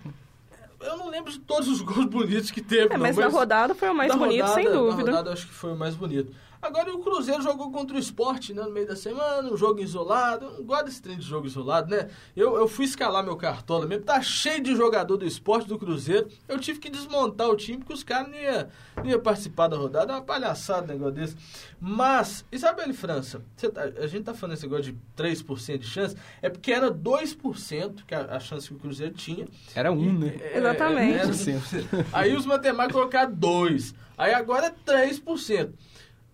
Eu 0.80 0.98
não 0.98 1.08
lembro 1.08 1.32
de 1.32 1.38
todos 1.38 1.66
os 1.68 1.80
gols 1.80 2.04
bonitos 2.06 2.50
que 2.50 2.60
teve, 2.60 2.86
É, 2.92 2.96
não, 2.96 2.98
mas 2.98 3.16
na 3.16 3.28
rodada 3.28 3.74
foi 3.74 3.88
o 3.88 3.94
mais 3.94 4.14
bonito, 4.14 4.42
rodada- 4.42 4.54
sem 4.54 4.64
Na 4.64 4.70
dúvida. 4.72 5.10
rodada 5.10 5.28
eu 5.30 5.32
acho 5.32 5.46
que 5.46 5.54
foi 5.54 5.72
o 5.72 5.76
mais 5.76 5.94
bonito. 5.94 6.30
Agora 6.64 6.94
o 6.94 7.00
Cruzeiro 7.00 7.42
jogou 7.42 7.70
contra 7.70 7.94
o 7.94 8.00
esporte, 8.00 8.54
né, 8.54 8.62
no 8.62 8.70
meio 8.70 8.86
da 8.86 8.96
semana, 8.96 9.52
um 9.52 9.56
jogo 9.56 9.80
isolado. 9.80 10.46
Eu 10.46 10.52
não 10.54 10.64
gosto 10.64 10.84
desse 10.86 11.02
trem 11.02 11.18
de 11.18 11.24
jogo 11.26 11.46
isolado, 11.46 11.90
né? 11.94 12.08
Eu, 12.34 12.56
eu 12.56 12.66
fui 12.66 12.86
escalar 12.86 13.22
meu 13.22 13.36
cartola 13.36 13.86
mesmo, 13.86 14.02
tá 14.04 14.22
cheio 14.22 14.62
de 14.62 14.74
jogador 14.74 15.18
do 15.18 15.26
esporte 15.26 15.68
do 15.68 15.78
Cruzeiro. 15.78 16.26
Eu 16.48 16.58
tive 16.58 16.78
que 16.78 16.88
desmontar 16.88 17.50
o 17.50 17.56
time, 17.56 17.78
porque 17.78 17.92
os 17.92 18.02
caras 18.02 18.28
não 18.28 18.38
iam 18.38 18.66
ia 19.04 19.18
participar 19.18 19.68
da 19.68 19.76
rodada. 19.76 20.12
É 20.12 20.16
uma 20.16 20.22
palhaçada 20.22 20.84
um 20.86 20.96
negócio 20.96 21.12
desse. 21.14 21.36
Mas, 21.78 22.46
Isabelle 22.50 22.94
França, 22.94 23.42
você 23.54 23.68
tá- 23.68 23.82
a 23.98 24.06
gente 24.06 24.24
tá 24.24 24.32
falando 24.32 24.54
esse 24.54 24.62
negócio 24.62 24.84
de 24.90 24.98
3% 25.14 25.78
de 25.78 25.86
chance, 25.86 26.16
é 26.40 26.48
porque 26.48 26.72
era 26.72 26.90
2% 26.90 28.04
que 28.06 28.14
a, 28.14 28.36
a 28.36 28.40
chance 28.40 28.68
que 28.68 28.74
o 28.74 28.78
Cruzeiro 28.78 29.12
tinha. 29.12 29.46
Era 29.74 29.92
um, 29.92 30.12
né? 30.18 30.34
É, 30.40 30.58
Exatamente. 30.58 31.18
era 31.18 31.28
1%. 31.28 32.06
Aí 32.10 32.34
os 32.34 32.46
matemáticos 32.46 32.96
colocaram 32.98 33.34
2%. 33.34 33.94
Aí 34.16 34.32
agora 34.32 34.66
é 34.68 34.70
3%. 34.70 35.72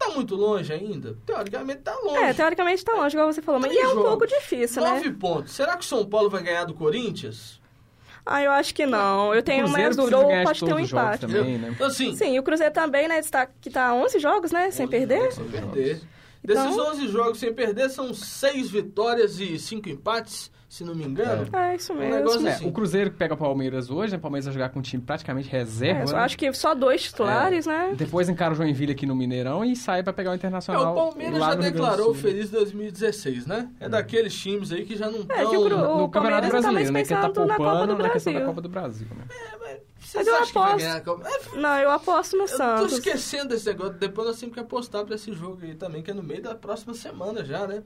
Tá 0.01 0.09
muito 0.15 0.35
longe 0.35 0.73
ainda? 0.73 1.15
Teoricamente 1.27 1.83
tá 1.83 1.95
longe. 2.03 2.17
É, 2.17 2.33
teoricamente 2.33 2.83
tá 2.83 2.95
longe, 2.95 3.15
igual 3.15 3.31
você 3.31 3.43
falou, 3.43 3.61
mas 3.61 3.71
e 3.71 3.79
é 3.79 3.87
um 3.87 3.97
pouco 4.03 4.27
difícil, 4.27 4.83
né? 4.83 4.95
9 4.95 5.11
pontos. 5.13 5.53
Será 5.53 5.77
que 5.77 5.85
o 5.85 5.87
São 5.87 6.07
Paulo 6.07 6.31
vai 6.31 6.43
ganhar 6.43 6.65
do 6.65 6.73
Corinthians? 6.73 7.61
Ah, 8.25 8.43
eu 8.43 8.51
acho 8.51 8.75
que 8.75 8.87
não. 8.87 9.35
Eu 9.35 9.43
tenho 9.43 9.69
mais 9.69 9.95
Cruzeiro 9.95 9.97
dúvida. 10.17 10.39
Ou 10.39 10.45
pode 10.45 10.65
ter 10.65 10.75
um 10.75 10.79
empate. 10.79 11.21
também, 11.27 11.59
né? 11.59 11.71
Então, 11.75 11.87
assim, 11.87 12.17
Sim, 12.17 12.39
o 12.39 12.43
Cruzeiro 12.43 12.73
também, 12.73 13.09
né, 13.09 13.19
está, 13.19 13.45
que 13.47 13.69
tá 13.69 13.93
11 13.95 14.19
jogos, 14.19 14.51
né, 14.53 14.71
sem 14.71 14.87
11 14.87 14.91
perder. 14.91 15.33
Sem 15.33 15.45
perder. 15.49 16.01
Então- 16.43 16.65
Desses 16.65 16.79
11 16.79 17.09
jogos 17.09 17.39
sem 17.39 17.53
perder, 17.53 17.91
são 17.91 18.15
6 18.15 18.71
vitórias 18.71 19.39
e 19.39 19.59
5 19.59 19.89
empates, 19.91 20.51
se 20.73 20.85
não 20.85 20.95
me 20.95 21.05
engano. 21.05 21.49
É, 21.53 21.75
isso 21.75 21.93
mesmo. 21.93 22.15
negócio 22.15 22.47
É, 22.47 22.53
assim. 22.53 22.69
o 22.69 22.71
Cruzeiro 22.73 23.11
que 23.11 23.17
pega 23.17 23.35
o 23.35 23.37
Palmeiras 23.37 23.91
hoje, 23.91 24.13
né? 24.13 24.19
O 24.19 24.21
Palmeiras 24.21 24.45
vai 24.45 24.55
jogar 24.55 24.69
com 24.69 24.79
um 24.79 24.83
time 24.83 25.03
praticamente 25.03 25.49
reserva. 25.49 26.01
É, 26.03 26.05
eu 26.05 26.17
né? 26.17 26.19
acho 26.23 26.39
que 26.39 26.53
só 26.53 26.77
dois 26.77 27.03
titulares, 27.03 27.67
né? 27.67 27.93
Depois 27.97 28.29
encara 28.29 28.53
o 28.53 28.57
Joinville 28.57 28.93
aqui 28.93 29.05
no 29.05 29.17
Mineirão 29.17 29.65
e 29.65 29.75
sai 29.75 30.05
pra 30.05 30.13
pegar 30.13 30.31
o 30.31 30.33
É, 30.33 30.37
Internacional. 30.37 30.93
o 30.93 30.95
Palmeiras 30.95 31.39
lá 31.41 31.51
já 31.51 31.57
no 31.57 31.63
declarou 31.63 32.15
feliz 32.15 32.51
2016, 32.51 33.47
né? 33.47 33.69
É 33.81 33.89
daqueles 33.89 34.33
times 34.33 34.71
aí 34.71 34.85
que 34.85 34.97
já 34.97 35.11
não 35.11 35.21
estão... 35.23 35.37
É, 35.37 35.45
que 35.45 35.57
o 35.57 35.69
No 35.69 36.05
O 36.05 36.09
Campeonato 36.09 36.43
tá 36.43 36.49
Brasileiro, 36.61 36.93
né? 36.93 37.03
Que 37.03 37.09
tá 37.09 37.17
pensando 37.29 37.47
na 37.47 37.57
Copa 37.57 37.71
poupando 37.71 37.97
do 37.97 38.03
na 38.03 38.11
questão 38.11 38.33
da 38.33 38.39
Brasil. 38.39 38.55
Copa 38.55 38.63
do 38.63 38.69
Brasil, 38.69 39.07
né? 39.17 39.25
Vocês 39.99 40.27
Mas 40.27 40.27
eu 40.27 40.35
acham 40.35 40.47
que 40.47 40.53
vai 40.55 40.63
aposto- 40.63 40.79
ganhar 40.85 40.97
a 40.97 41.01
Copa? 41.01 41.29
É, 41.29 41.59
Não, 41.61 41.79
eu 41.79 41.91
aposto 41.91 42.37
no 42.37 42.45
Eu 42.45 42.49
tô 42.49 42.57
Santos. 42.57 42.93
esquecendo 42.95 43.49
desse 43.51 43.67
negócio. 43.67 43.93
Depois 43.95 44.27
nós 44.29 44.39
temos 44.41 44.55
que 44.55 44.61
apostar 44.61 45.05
pra 45.05 45.15
esse 45.15 45.33
jogo 45.33 45.59
aí 45.63 45.75
também, 45.75 46.03
que 46.03 46.11
é 46.11 46.15
no 46.15 46.23
meio 46.23 46.43
da 46.43 46.55
próxima 46.55 46.95
semana 46.95 47.45
já, 47.45 47.67
né? 47.67 47.83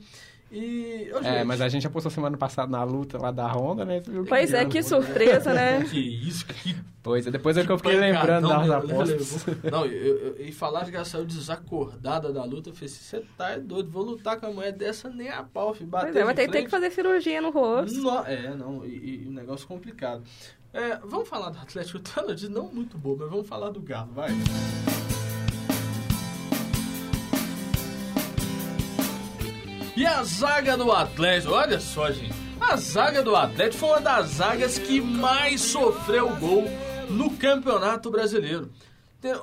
E. 0.55 1.11
É, 1.25 1.43
mas 1.43 1.61
a 1.61 1.69
gente 1.69 1.85
apostou 1.85 2.13
semana 2.13 2.37
passada 2.37 2.71
na 2.71 2.85
luta 2.85 3.19
lá 3.19 3.33
da 3.33 3.45
Honda, 3.53 3.85
né? 3.85 4.01
Pois 4.29 4.55
é, 4.55 4.65
que 4.65 4.85
surpresa, 4.85 5.53
né? 5.53 5.83
Que 5.91 5.99
isso, 5.99 6.47
que. 6.47 6.77
Pois 7.03 7.27
é, 7.27 7.31
depois 7.33 7.57
é 7.57 7.65
que 7.65 7.73
eu 7.73 7.77
fiquei 7.77 7.99
pancadão 7.99 8.21
lembrando 8.21 8.49
das 8.49 8.85
ele 8.85 8.93
apostas. 8.93 9.47
Não, 9.71 9.85
eu, 9.85 10.17
eu, 10.19 10.37
e 10.47 10.53
falar 10.53 10.85
que 10.85 10.95
ela 10.95 11.05
saiu 11.05 11.25
desacordada 11.25 12.33
da 12.33 12.45
luta, 12.45 12.71
eu 12.71 12.75
falei 12.75 12.87
assim: 12.87 13.03
você 13.03 13.25
tá 13.37 13.51
é 13.51 13.59
doido, 13.59 13.91
vou 13.91 14.05
lutar 14.05 14.39
com 14.39 14.47
a 14.47 14.51
mulher 14.53 14.73
dessa 14.73 15.11
nem 15.11 15.29
a 15.29 15.43
pau, 15.43 15.75
filho. 15.75 15.91
Bater 15.91 16.13
Pois 16.13 16.17
é, 16.17 16.35
ter, 16.35 16.35
ter 16.43 16.49
frente. 16.51 16.65
que 16.67 16.71
fazer 16.71 16.91
cirurgia 16.93 17.41
no 17.41 17.51
rosto. 17.51 18.01
No- 18.01 18.25
é, 18.25 18.55
não, 18.55 18.87
e, 18.87 19.25
e 19.25 19.29
um 19.29 19.33
negócio 19.33 19.67
complicado. 19.67 20.23
É, 20.73 20.97
vamos 21.05 21.29
falar 21.29 21.51
do 21.51 21.59
Atlético. 21.59 21.99
Notícia 22.23 22.49
não 22.49 22.73
muito 22.73 22.97
boa, 22.97 23.17
mas 23.19 23.29
vamos 23.29 23.49
falar 23.49 23.71
do 23.71 23.81
Galo, 23.81 24.13
vai. 24.13 24.31
E 29.97 30.05
a 30.05 30.25
zaga 30.25 30.77
do 30.77 30.91
Atlético, 30.91 31.53
olha 31.53 31.79
só, 31.79 32.11
gente. 32.11 32.35
A 32.61 32.77
zaga 32.77 33.23
do 33.23 33.37
Atlético 33.37 33.79
foi 33.79 33.89
uma 33.91 34.01
das 34.01 34.27
zagas 34.27 34.77
que 34.77 35.01
mais 35.01 35.61
sofreu 35.61 36.35
gol 36.37 36.65
no 37.09 37.37
Campeonato 37.37 38.11
Brasileiro. 38.11 38.73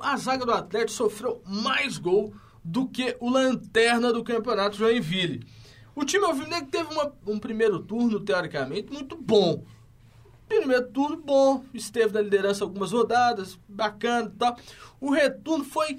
A 0.02 0.18
zaga 0.18 0.46
do 0.46 0.52
Atlético 0.52 0.92
sofreu 0.92 1.42
mais 1.46 1.98
gol 1.98 2.34
do 2.62 2.86
que 2.86 3.16
o 3.22 3.30
Lanterna 3.30 4.12
do 4.12 4.26
Campeonato 4.26 4.76
Joinville. 4.76 5.48
O 5.96 6.04
time 6.04 6.26
alvinegro 6.26 6.70
teve 6.70 6.94
uma, 6.94 7.14
um 7.26 7.40
primeiro 7.40 7.80
turno, 7.80 8.20
teoricamente, 8.20 8.92
muito 8.92 9.16
bom. 9.16 9.64
Primeiro 10.50 10.86
turno 10.90 11.16
bom, 11.16 11.64
esteve 11.74 12.14
na 12.14 12.20
liderança 12.20 12.66
algumas 12.66 12.92
rodadas, 12.92 13.58
bacana 13.70 14.30
e 14.34 14.38
tal. 14.38 14.58
O 15.00 15.12
retorno 15.12 15.64
foi 15.64 15.98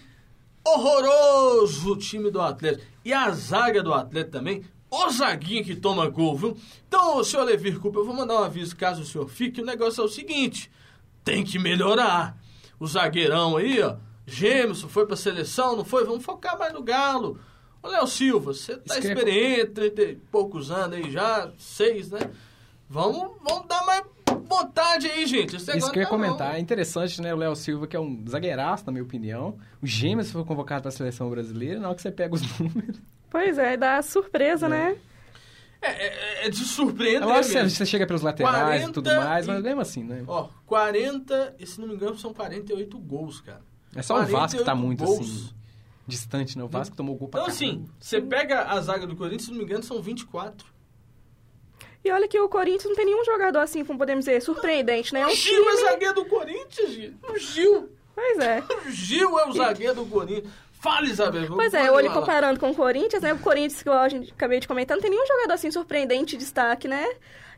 horroroso 0.65 1.93
o 1.93 1.97
time 1.97 2.31
do 2.31 2.41
Atlético. 2.41 2.87
E 3.05 3.13
a 3.13 3.31
zaga 3.31 3.83
do 3.83 3.93
Atlético 3.93 4.33
também, 4.33 4.65
o 4.91 5.11
zaguinho 5.11 5.65
que 5.65 5.75
toma 5.75 6.09
gol, 6.09 6.37
viu? 6.37 6.57
Então, 6.87 7.23
senhor 7.25 7.45
Levir 7.45 7.81
Cooper, 7.81 8.01
eu 8.01 8.07
vou 8.07 8.15
mandar 8.15 8.35
um 8.35 8.45
aviso 8.45 8.77
caso 8.77 9.03
o 9.03 9.07
senhor 9.07 9.29
fique. 9.29 9.61
O 9.61 9.65
negócio 9.65 10.03
é 10.03 10.05
o 10.05 10.09
seguinte: 10.09 10.71
tem 11.25 11.43
que 11.43 11.59
melhorar. 11.59 12.37
O 12.79 12.87
zagueirão 12.87 13.57
aí, 13.57 13.83
ó, 13.83 13.97
Gêmeos, 14.27 14.83
foi 14.83 15.07
pra 15.07 15.17
seleção, 15.17 15.77
não 15.77 15.85
foi? 15.85 16.05
Vamos 16.05 16.25
focar 16.25 16.59
mais 16.59 16.73
no 16.73 16.83
Galo. 16.83 17.39
Ô, 17.83 17.89
Léo 17.89 18.07
Silva, 18.07 18.53
você 18.53 18.77
tá 18.77 18.99
Escreve... 18.99 19.09
experiente, 19.09 19.71
trinta 19.73 20.03
e 20.03 20.17
poucos 20.31 20.71
anos 20.71 20.97
aí 20.97 21.11
já, 21.11 21.51
seis, 21.59 22.11
né? 22.11 22.31
Vamos, 22.89 23.33
vamos 23.43 23.67
dar 23.67 23.85
mais 23.87 24.05
vontade 24.35 25.07
aí, 25.07 25.27
gente. 25.27 25.57
Esse 25.57 25.77
Isso 25.77 25.91
que 25.91 25.99
eu 25.99 26.03
ia 26.03 26.09
tá 26.09 26.11
comentar. 26.11 26.55
É 26.57 26.59
interessante, 26.59 27.21
né? 27.21 27.35
O 27.35 27.37
Léo 27.37 27.55
Silva, 27.55 27.87
que 27.87 27.97
é 27.97 28.01
um 28.01 28.25
zagueiraço, 28.29 28.85
na 28.87 28.93
minha 28.93 29.05
opinião. 29.05 29.59
O 29.81 29.87
Gêmeos 29.87 30.31
foi 30.31 30.45
convocado 30.45 30.83
para 30.83 30.89
a 30.89 30.93
seleção 30.93 31.29
brasileira. 31.31 31.81
Na 31.81 31.89
hora 31.89 31.97
que 31.97 32.03
você 32.03 32.11
pega 32.11 32.35
os 32.35 32.43
números... 32.59 33.01
Pois 33.31 33.57
é, 33.59 33.77
dá 33.77 34.03
surpresa, 34.03 34.67
é. 34.67 34.69
né? 34.69 34.97
É, 35.81 35.91
é, 35.91 36.47
é, 36.47 36.51
de 36.51 36.65
surpreender. 36.65 37.23
É 37.23 37.27
lógico 37.27 37.69
você 37.69 37.87
chega 37.87 38.07
pelos 38.07 38.23
laterais 38.23 38.87
e 38.87 38.93
tudo 38.93 39.11
mais, 39.17 39.47
mas 39.47 39.63
mesmo 39.63 39.81
assim, 39.81 40.05
né? 40.05 40.23
Ó, 40.29 40.49
40, 40.67 41.57
e 41.59 41.67
se 41.67 41.81
não 41.81 41.89
me 41.89 41.95
engano, 41.95 42.17
são 42.17 42.33
48 42.33 42.99
gols, 43.01 43.41
cara. 43.41 43.63
É 43.97 44.01
só 44.01 44.21
o 44.23 44.27
Vasco 44.27 44.59
que 44.59 44.65
tá 44.65 44.75
muito 44.75 45.05
gols. 45.05 45.21
assim 45.21 45.63
distante, 46.07 46.59
né? 46.59 46.65
O 46.65 46.69
Vasco 46.69 46.97
tomou 46.97 47.17
gol 47.17 47.29
pra 47.29 47.41
Então, 47.41 47.53
assim, 47.53 47.85
você 47.99 48.21
pega 48.21 48.65
a 48.65 48.81
zaga 48.81 49.07
do 49.07 49.17
Corinthians, 49.17 49.45
se 49.45 49.51
não 49.51 49.59
me 49.59 49.65
engano, 49.65 49.83
são 49.83 50.01
24. 50.03 50.72
E 52.05 52.11
olha 52.11 52.27
que 52.27 52.39
o 52.39 52.49
Corinthians 52.49 52.85
não 52.85 52.95
tem 52.95 53.07
nenhum 53.07 53.25
jogador 53.25 53.61
assim, 53.61 53.85
como 53.85 53.99
podemos 53.99 54.25
dizer, 54.25 54.41
surpreendente, 54.43 55.15
né? 55.15 55.21
É 55.21 55.27
um 55.27 55.31
o 55.31 55.35
Gil 55.35 55.65
time... 55.65 55.69
é 55.69 55.91
zagueiro 55.91 56.15
do 56.15 56.25
Corinthians, 56.25 56.91
Gil. 56.91 57.15
O 57.29 57.39
Gil. 57.39 57.89
Pois 58.15 58.39
é. 58.39 58.63
O 58.87 58.91
Gil 58.91 59.39
é 59.39 59.49
o 59.49 59.53
zagueiro 59.53 59.95
do 59.95 60.07
Corinthians. 60.07 60.53
Fala, 60.73 61.07
Isabel. 61.07 61.47
Pois 61.47 61.73
é, 61.75 61.93
olho 61.93 62.13
comparando 62.13 62.59
com 62.59 62.71
o 62.71 62.75
Corinthians, 62.75 63.23
né? 63.23 63.33
O 63.33 63.39
Corinthians, 63.39 63.83
que 63.83 63.89
eu 63.89 63.93
acabei 63.93 64.59
de 64.59 64.67
comentar, 64.67 64.97
não 64.97 65.03
tem 65.03 65.13
nenhum 65.13 65.27
jogador 65.27 65.53
assim 65.53 65.71
surpreendente, 65.71 66.37
destaque, 66.37 66.89
né? 66.89 67.07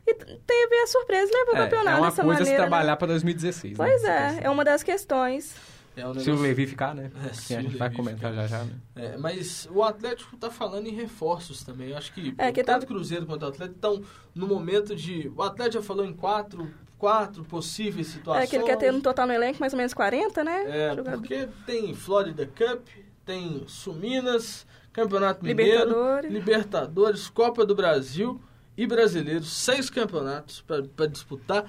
E 0.05 0.13
teve 0.13 0.75
a 0.83 0.87
surpresa, 0.87 1.31
levou 1.33 1.55
né, 1.55 1.61
o 1.61 1.63
campeonato 1.63 1.97
é 1.97 1.99
uma 1.99 2.09
dessa 2.09 2.23
coisa 2.23 2.39
maneira, 2.39 2.61
se 2.61 2.67
trabalhar 2.67 2.91
né? 2.91 2.95
para 2.95 3.07
2016. 3.07 3.75
Pois 3.75 4.03
né? 4.03 4.39
é, 4.41 4.45
é 4.45 4.49
uma 4.51 4.63
das 4.63 4.83
questões. 4.83 5.55
É 5.95 6.05
um 6.05 6.09
negócio... 6.09 6.23
Se 6.23 6.31
o 6.31 6.41
Levi 6.41 6.67
ficar, 6.67 6.93
né? 6.93 7.11
É, 7.49 7.55
a 7.55 7.61
gente 7.61 7.77
vai 7.77 7.89
comentar 7.91 8.31
ficar. 8.31 8.47
já 8.47 8.47
já, 8.47 8.63
né? 8.63 8.73
É, 8.95 9.17
mas 9.17 9.67
o 9.71 9.83
Atlético 9.83 10.35
tá 10.37 10.49
falando 10.49 10.87
em 10.87 10.93
reforços 10.93 11.63
também. 11.63 11.89
Eu 11.89 11.97
acho 11.97 12.13
que, 12.13 12.33
é, 12.37 12.51
que 12.51 12.63
tanto 12.63 12.81
tá... 12.81 12.87
Cruzeiro 12.87 13.25
quanto 13.25 13.43
o 13.43 13.47
Atlético 13.47 13.75
estão 13.75 14.03
no 14.33 14.47
momento 14.47 14.95
de... 14.95 15.31
O 15.35 15.41
Atlético 15.41 15.81
já 15.81 15.87
falou 15.87 16.05
em 16.05 16.13
quatro, 16.13 16.71
quatro 16.97 17.43
possíveis 17.43 18.07
situações. 18.07 18.45
É, 18.45 18.47
que 18.47 18.55
ele 18.55 18.65
quer 18.65 18.77
ter 18.77 18.91
no 18.91 19.01
total 19.01 19.27
no 19.27 19.33
elenco 19.33 19.59
mais 19.59 19.73
ou 19.73 19.77
menos 19.77 19.93
40, 19.93 20.43
né? 20.43 20.63
É, 20.67 20.95
Jogador. 20.95 21.19
porque 21.19 21.47
tem 21.65 21.93
Florida 21.93 22.45
Cup, 22.45 22.87
tem 23.25 23.63
Suminas, 23.67 24.65
Campeonato 24.91 25.43
Mineiro, 25.43 25.83
Libertadores, 25.83 26.31
Libertadores 26.31 27.29
Copa 27.29 27.65
do 27.65 27.75
Brasil 27.75 28.41
e 28.77 28.87
Brasileiro. 28.87 29.43
Seis 29.43 29.89
campeonatos 29.89 30.61
para 30.61 31.07
disputar 31.07 31.65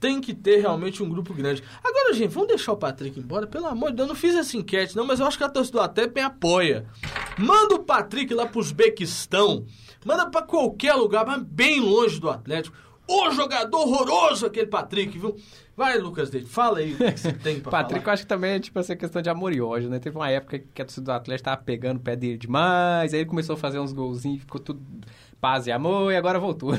tem 0.00 0.20
que 0.20 0.34
ter 0.34 0.60
realmente 0.60 1.02
um 1.02 1.08
grupo 1.08 1.32
grande. 1.32 1.62
Agora, 1.82 2.12
gente, 2.12 2.32
vamos 2.32 2.48
deixar 2.48 2.72
o 2.72 2.76
Patrick 2.76 3.18
embora? 3.18 3.46
Pelo 3.46 3.66
amor 3.66 3.90
de 3.90 3.96
Deus, 3.96 4.08
eu 4.08 4.14
não 4.14 4.20
fiz 4.20 4.34
essa 4.34 4.56
enquete, 4.56 4.96
não, 4.96 5.06
mas 5.06 5.20
eu 5.20 5.26
acho 5.26 5.38
que 5.38 5.44
a 5.44 5.48
torcida 5.48 5.78
do 5.78 5.82
Atlético 5.84 6.20
apoia. 6.20 6.86
Manda 7.38 7.74
o 7.74 7.84
Patrick 7.84 8.32
lá 8.34 8.46
pro 8.46 8.60
Uzbequistão. 8.60 9.64
Manda 10.04 10.30
para 10.30 10.42
qualquer 10.46 10.94
lugar, 10.94 11.26
mas 11.26 11.42
bem 11.42 11.80
longe 11.80 12.20
do 12.20 12.30
Atlético. 12.30 12.76
O 13.08 13.30
jogador 13.30 13.78
horroroso 13.78 14.46
aquele 14.46 14.66
Patrick, 14.66 15.16
viu? 15.16 15.36
Vai, 15.76 15.96
Lucas 15.98 16.28
Deide, 16.30 16.46
fala 16.48 16.78
aí 16.78 16.94
o 16.94 16.96
que 16.96 17.16
você 17.20 17.32
tem 17.32 17.60
pra 17.60 17.70
Patrick, 17.72 18.00
falar. 18.00 18.10
eu 18.10 18.14
acho 18.14 18.22
que 18.22 18.28
também 18.28 18.50
é 18.52 18.58
tipo 18.58 18.78
essa 18.78 18.96
questão 18.96 19.22
de 19.22 19.30
amor 19.30 19.52
e 19.52 19.60
ódio, 19.60 19.88
né? 19.88 19.98
Teve 19.98 20.16
uma 20.16 20.28
época 20.28 20.58
que 20.58 20.82
a 20.82 20.84
torcida 20.84 21.04
do 21.04 21.12
Atlético 21.12 21.44
tava 21.44 21.62
pegando 21.62 21.98
o 21.98 22.00
pé 22.00 22.16
dele 22.16 22.36
demais, 22.38 23.12
aí 23.14 23.20
ele 23.20 23.28
começou 23.28 23.54
a 23.54 23.56
fazer 23.56 23.78
uns 23.78 23.92
golzinhos, 23.92 24.40
ficou 24.40 24.60
tudo 24.60 24.80
paz 25.46 25.68
e 25.68 25.70
amor, 25.70 26.12
e 26.12 26.16
agora 26.16 26.40
voltou. 26.40 26.72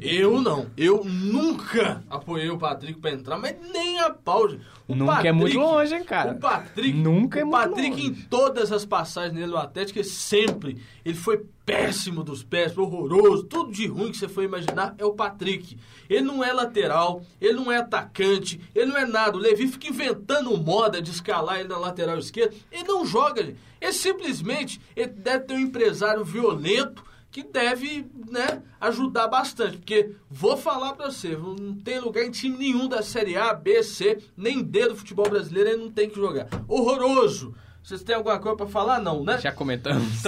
eu 0.00 0.40
não. 0.40 0.70
Eu 0.76 1.02
nunca 1.04 2.00
apoiei 2.08 2.48
o 2.48 2.56
Patrick 2.56 3.00
pra 3.00 3.10
entrar, 3.10 3.36
mas 3.36 3.56
nem 3.72 3.98
a 3.98 4.08
pau. 4.10 4.46
O 4.86 4.94
nunca 4.94 5.14
Patrick, 5.14 5.28
é 5.28 5.32
muito 5.32 5.58
longe, 5.58 5.94
hein, 5.96 6.04
cara? 6.04 6.30
O 6.30 6.38
Patrick. 6.38 6.92
Nunca 6.92 7.40
é 7.40 7.44
muito 7.44 7.56
longe. 7.56 7.72
O 7.72 7.74
Patrick, 7.74 8.06
em 8.06 8.14
todas 8.14 8.70
as 8.70 8.84
passagens 8.84 9.34
dele 9.34 9.48
no 9.48 9.56
Atlético, 9.56 10.04
sempre. 10.04 10.80
Ele 11.04 11.16
foi 11.16 11.44
péssimo 11.66 12.22
dos 12.22 12.44
pés, 12.44 12.78
horroroso, 12.78 13.44
tudo 13.44 13.72
de 13.72 13.88
ruim 13.88 14.12
que 14.12 14.16
você 14.16 14.28
foi 14.28 14.44
imaginar 14.44 14.94
é 14.96 15.04
o 15.04 15.14
Patrick. 15.14 15.76
Ele 16.08 16.20
não 16.20 16.44
é 16.44 16.52
lateral, 16.52 17.20
ele 17.40 17.54
não 17.54 17.72
é 17.72 17.78
atacante, 17.78 18.60
ele 18.76 18.86
não 18.86 18.96
é 18.96 19.06
nada. 19.06 19.36
O 19.36 19.40
Levi 19.40 19.66
fica 19.66 19.88
inventando 19.88 20.56
moda 20.56 21.02
de 21.02 21.10
escalar 21.10 21.58
ele 21.58 21.68
na 21.68 21.78
lateral 21.78 22.16
esquerda. 22.16 22.54
Ele 22.70 22.84
não 22.84 23.04
joga, 23.04 23.42
gente. 23.42 23.58
Ele 23.80 23.92
simplesmente 23.92 24.80
ele 24.94 25.08
deve 25.08 25.46
ter 25.46 25.54
um 25.54 25.58
empresário 25.58 26.24
violento 26.24 27.02
que 27.34 27.42
deve 27.42 28.06
né, 28.30 28.62
ajudar 28.80 29.26
bastante. 29.26 29.78
Porque 29.78 30.14
vou 30.30 30.56
falar 30.56 30.92
para 30.92 31.10
você, 31.10 31.36
não 31.36 31.74
tem 31.74 31.98
lugar 31.98 32.24
em 32.24 32.30
time 32.30 32.56
nenhum 32.56 32.86
da 32.86 33.02
Série 33.02 33.36
A, 33.36 33.52
B, 33.52 33.82
C, 33.82 34.22
nem 34.36 34.62
D 34.62 34.86
do 34.86 34.94
futebol 34.94 35.28
brasileiro, 35.28 35.70
ele 35.70 35.82
não 35.82 35.90
tem 35.90 36.08
que 36.08 36.14
jogar. 36.14 36.46
Horroroso! 36.68 37.52
Vocês 37.82 38.04
têm 38.04 38.14
alguma 38.14 38.38
coisa 38.38 38.56
para 38.56 38.68
falar? 38.68 39.00
Não, 39.00 39.24
né? 39.24 39.38
Já 39.38 39.50
comentamos. 39.50 40.22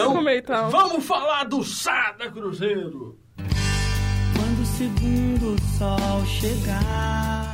Então, 0.66 0.68
vamos 0.68 1.06
falar 1.06 1.44
do 1.44 1.62
Sada 1.62 2.28
Cruzeiro! 2.28 3.16
Quando 3.36 4.62
o 4.62 4.66
segundo 4.66 5.56
sol 5.78 6.26
chegar 6.26 7.45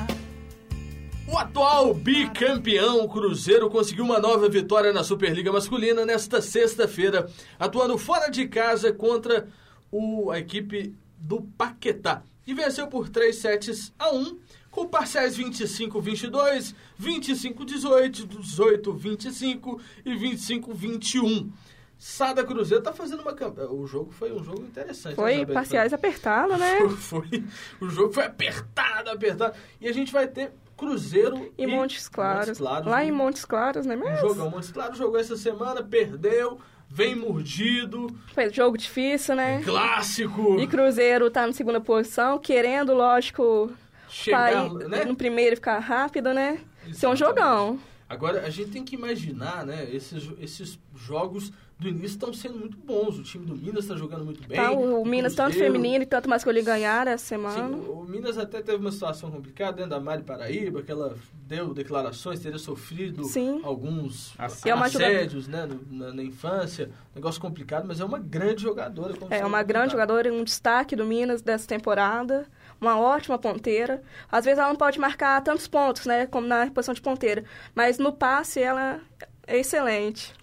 o 1.32 1.38
atual 1.38 1.94
bicampeão 1.94 3.08
Cruzeiro 3.08 3.70
conseguiu 3.70 4.04
uma 4.04 4.18
nova 4.18 4.50
vitória 4.50 4.92
na 4.92 5.02
Superliga 5.02 5.50
Masculina 5.50 6.04
nesta 6.04 6.42
sexta-feira, 6.42 7.26
atuando 7.58 7.96
fora 7.96 8.28
de 8.28 8.46
casa 8.46 8.92
contra 8.92 9.48
o, 9.90 10.30
a 10.30 10.38
equipe 10.38 10.94
do 11.16 11.40
Paquetá. 11.40 12.22
E 12.46 12.52
venceu 12.52 12.86
por 12.86 13.08
3 13.08 13.34
sets 13.34 13.94
a 13.98 14.12
1, 14.12 14.38
com 14.70 14.86
parciais 14.86 15.38
25-22, 15.38 16.74
25-18, 17.00 18.28
18-25 18.28 19.80
e 20.04 20.14
25-21. 20.14 21.50
Sada 21.98 22.44
Cruzeiro 22.44 22.82
tá 22.82 22.92
fazendo 22.92 23.22
uma 23.22 23.32
campanha. 23.32 23.70
O 23.70 23.86
jogo 23.86 24.12
foi 24.12 24.32
um 24.32 24.44
jogo 24.44 24.64
interessante. 24.64 25.14
Foi 25.14 25.46
né, 25.46 25.46
parciais 25.46 25.94
apertado, 25.94 26.58
né? 26.58 26.78
Foi, 26.98 27.22
foi, 27.30 27.44
O 27.80 27.88
jogo 27.88 28.12
foi 28.12 28.24
apertado, 28.24 29.08
apertado. 29.08 29.56
E 29.80 29.88
a 29.88 29.92
gente 29.92 30.12
vai 30.12 30.26
ter 30.26 30.52
Cruzeiro 30.82 31.52
e, 31.56 31.62
e 31.62 31.66
Montes 31.66 32.08
Claros. 32.08 32.48
Montes 32.48 32.58
Claros 32.58 32.86
Lá 32.86 33.04
em 33.04 33.12
Montes 33.12 33.44
Claros, 33.44 33.86
né 33.86 33.94
mesmo? 33.94 34.14
Um 34.14 34.28
jogão. 34.28 34.50
Montes 34.50 34.70
Claros 34.72 34.98
jogou 34.98 35.18
essa 35.18 35.36
semana, 35.36 35.82
perdeu, 35.82 36.58
vem 36.88 37.14
mordido. 37.14 38.08
Foi 38.34 38.52
jogo 38.52 38.76
difícil, 38.76 39.36
né? 39.36 39.62
Clássico. 39.62 40.58
E 40.60 40.66
Cruzeiro 40.66 41.30
tá 41.30 41.46
na 41.46 41.52
segunda 41.52 41.80
posição, 41.80 42.38
querendo, 42.38 42.92
lógico, 42.94 43.70
chegar 44.08 44.66
ir, 44.66 44.88
né? 44.88 45.04
no 45.04 45.14
primeiro 45.14 45.54
ficar 45.56 45.78
rápido, 45.78 46.34
né? 46.34 46.58
Exatamente. 46.80 46.98
Ser 46.98 47.06
um 47.06 47.16
jogão. 47.16 47.78
Agora, 48.08 48.44
a 48.44 48.50
gente 48.50 48.70
tem 48.70 48.84
que 48.84 48.94
imaginar, 48.94 49.64
né, 49.64 49.88
esses, 49.90 50.28
esses 50.38 50.78
jogos 50.94 51.50
do 51.82 51.88
início 51.88 52.14
estão 52.14 52.32
sendo 52.32 52.58
muito 52.58 52.76
bons. 52.76 53.18
O 53.18 53.22
time 53.22 53.44
do 53.44 53.56
Minas 53.56 53.84
está 53.84 53.96
jogando 53.96 54.24
muito 54.24 54.46
bem. 54.46 54.56
Tá, 54.56 54.70
o, 54.70 55.02
o 55.02 55.06
Minas, 55.06 55.34
tanto 55.34 55.56
feminino 55.56 56.02
e 56.02 56.06
tanto 56.06 56.28
masculino, 56.28 56.64
ganharam 56.64 57.10
essa 57.10 57.26
semana. 57.26 57.68
Sim, 57.68 57.74
o, 57.74 58.00
o, 58.00 58.04
Minas 58.04 58.38
até 58.38 58.62
teve 58.62 58.78
uma 58.78 58.92
situação 58.92 59.30
complicada 59.30 59.72
dentro 59.72 59.90
da 59.90 60.00
Mari 60.00 60.22
Paraíba, 60.22 60.82
que 60.82 60.90
ela 60.90 61.16
deu 61.46 61.74
declarações, 61.74 62.40
teria 62.40 62.58
sofrido 62.58 63.24
Sim. 63.24 63.60
alguns 63.62 64.34
é 64.38 64.70
assédios 64.72 65.46
né, 65.48 65.68
na, 65.90 66.12
na, 66.12 66.22
infância. 66.22 66.90
Negócio 67.14 67.40
complicado, 67.40 67.86
mas 67.86 68.00
é 68.00 68.04
uma 68.04 68.18
grande 68.18 68.62
jogadora. 68.62 69.14
É 69.30 69.44
uma 69.44 69.62
grande 69.62 69.92
jogadora, 69.92 70.32
um 70.32 70.44
destaque 70.44 70.96
do 70.96 71.04
Minas 71.04 71.42
dessa 71.42 71.66
temporada. 71.66 72.46
Uma 72.80 72.98
ótima 72.98 73.38
ponteira. 73.38 74.02
Às 74.30 74.44
vezes 74.44 74.58
ela 74.58 74.68
não 74.68 74.76
pode 74.76 74.98
marcar 74.98 75.40
tantos 75.42 75.68
pontos, 75.68 76.04
né, 76.04 76.26
como 76.26 76.46
na 76.46 76.68
posição 76.70 76.94
de 76.94 77.00
ponteira. 77.00 77.44
Mas 77.74 77.98
no 77.98 78.12
passe 78.12 78.60
ela 78.60 79.00
é 79.46 79.58
excelente. 79.58 80.34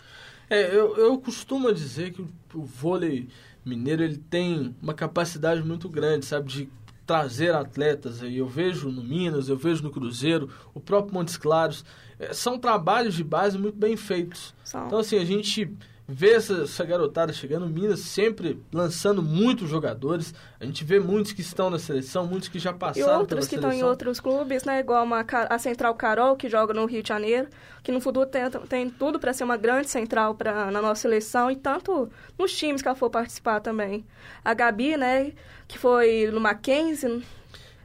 É, 0.50 0.76
eu, 0.76 0.98
eu 0.98 1.18
costumo 1.20 1.72
dizer 1.72 2.12
que 2.12 2.22
o, 2.22 2.30
vôlei 2.64 3.28
mineiro 3.64 4.04
ele 4.04 4.18
tem 4.18 4.76
uma 4.82 4.94
capacidade 4.94 5.62
muito 5.62 5.88
grande, 5.88 6.26
sabe, 6.26 6.50
de 6.50 6.70
trazer 7.06 7.54
atletas 7.54 8.24
aí. 8.24 8.38
Eu 8.38 8.48
vejo 8.48 8.90
no 8.90 9.04
Minas, 9.04 9.50
eu 9.50 9.58
vejo 9.58 9.84
no 9.84 9.92
Cruzeiro, 9.92 10.50
o 10.74 10.80
próprio 10.80 11.14
Montes 11.14 11.38
Claros. 11.38 11.86
É, 12.18 12.34
são 12.34 12.58
trabalhos 12.58 13.14
de 13.14 13.24
base 13.24 13.58
muito 13.58 13.78
bem 13.78 13.96
feitos. 13.96 14.54
São. 14.64 14.88
Então, 14.88 15.00
assim, 15.00 15.18
a 15.18 15.26
gente 15.26 15.72
vê 16.12 16.32
essa, 16.34 16.64
essa 16.64 16.84
garotada 16.84 17.32
chegando, 17.32 17.68
Minas 17.68 18.00
sempre 18.00 18.60
lançando 18.74 19.22
muitos 19.22 19.70
jogadores. 19.70 20.34
A 20.60 20.66
gente 20.66 20.84
vê 20.84 21.00
muitos 21.00 21.32
que 21.32 21.42
estão 21.42 21.70
na 21.70 21.78
seleção, 21.78 22.26
muitos 22.26 22.50
que 22.50 22.58
já 22.58 22.72
E 22.72 22.74
passaram 22.74 23.20
outros 23.20 23.48
que 23.48 23.56
pela 23.56 23.60
estão 23.60 23.70
em 23.70 23.74
seleção. 23.74 23.90
outros 23.90 24.20
clubes, 24.20 24.64
né? 24.64 24.80
Igual 24.80 25.04
uma, 25.06 25.24
a 25.50 25.60
Central 25.60 25.94
Carol, 25.94 26.36
que 26.36 26.50
joga 26.50 26.74
no 26.74 26.86
Rio 26.88 27.04
de 27.04 27.10
Janeiro, 27.10 27.48
que 27.84 27.92
no 27.92 28.02
futuro 28.02 28.26
tem, 28.26 28.50
tem 28.68 28.90
tudo 28.90 29.20
para 29.20 29.34
ser 29.34 29.44
uma 29.44 29.56
grande 29.56 29.90
central 29.90 30.34
pra, 30.34 30.72
na 30.72 30.82
nossa 30.82 31.02
seleção 31.02 31.52
e 31.52 31.56
tanto 31.56 32.10
nos 32.38 32.52
times 32.58 32.82
que 32.82 32.88
ela 32.88 32.98
for 32.98 33.12
participar 33.12 33.60
também. 33.60 34.04
A 34.44 34.54
Gabi, 34.56 34.98
né? 34.98 35.32
Que 35.68 35.78
foi 35.78 36.32
no 36.34 36.40
Mackenzie, 36.40 37.24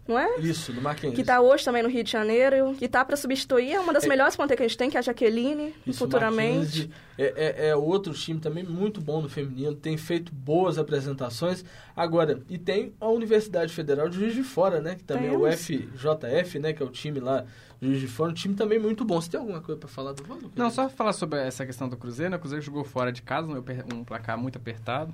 não 0.07 0.19
é? 0.19 0.37
Isso, 0.41 0.73
do 0.73 0.81
Mackenzie. 0.83 1.15
Que 1.15 1.21
está 1.23 1.41
hoje 1.41 1.65
também 1.65 1.83
no 1.83 1.89
Rio 1.89 2.05
de 2.05 2.11
Janeiro, 2.11 2.75
que 2.79 2.85
está 2.85 3.05
para 3.05 3.17
substituir, 3.17 3.73
é 3.73 3.81
uma 3.81 3.93
das 3.93 4.05
É. 4.05 4.09
melhores 4.09 4.37
ponteiras 4.37 4.59
que 4.59 4.63
a 4.65 4.69
gente 4.69 4.79
tem, 4.79 4.91
que 4.91 4.97
é 4.97 5.01
a 5.01 5.03
Jaqueline, 5.03 5.75
Isso, 5.87 5.99
futuramente. 5.99 6.91
É, 7.17 7.65
é, 7.65 7.69
é 7.69 7.77
outro 7.77 8.13
time 8.13 8.41
também 8.41 8.65
muito 8.65 9.01
bom 9.01 9.23
no 9.23 9.29
feminino, 9.29 9.75
tem 9.75 9.97
feito 9.97 10.33
boas 10.35 10.77
apresentações. 10.79 11.65
Agora, 11.97 12.43
e 12.51 12.59
tem 12.59 12.93
a 13.01 13.09
Universidade 13.09 13.73
Federal 13.73 14.09
de 14.09 14.19
Juiz 14.19 14.35
de 14.35 14.43
Fora, 14.43 14.81
né? 14.81 14.95
Que 14.97 15.05
também 15.05 15.29
é 15.29 15.33
o 15.37 15.41
Temos. 15.43 15.61
FJF, 15.61 16.59
né? 16.59 16.73
Que 16.73 16.83
é 16.83 16.87
o 16.87 16.91
time 16.91 17.21
lá 17.21 17.45
de 17.81 17.89
Juiz 17.89 18.01
de 18.01 18.09
Fora, 18.09 18.31
um 18.31 18.35
time 18.35 18.55
também 18.55 18.79
muito 18.79 19.05
bom. 19.05 19.21
Você 19.21 19.31
tem 19.31 19.39
alguma 19.41 19.61
coisa 19.61 19.79
pra 19.79 19.89
falar 19.89 20.13
do 20.13 20.23
Valo? 20.25 20.51
Não, 20.57 20.71
só 20.71 20.89
falar 20.89 21.13
sobre 21.13 21.39
essa 21.41 21.65
questão 21.65 21.89
do 21.89 21.97
Cruzeiro, 21.97 22.31
né? 22.31 22.37
O 22.37 22.41
Cruzeiro 22.41 22.65
jogou 22.65 22.83
fora 22.85 23.13
de 23.13 23.23
casa, 23.23 23.47
um 23.47 23.57
um 23.95 24.05
placar 24.05 24.37
muito 24.37 24.57
apertado. 24.59 25.13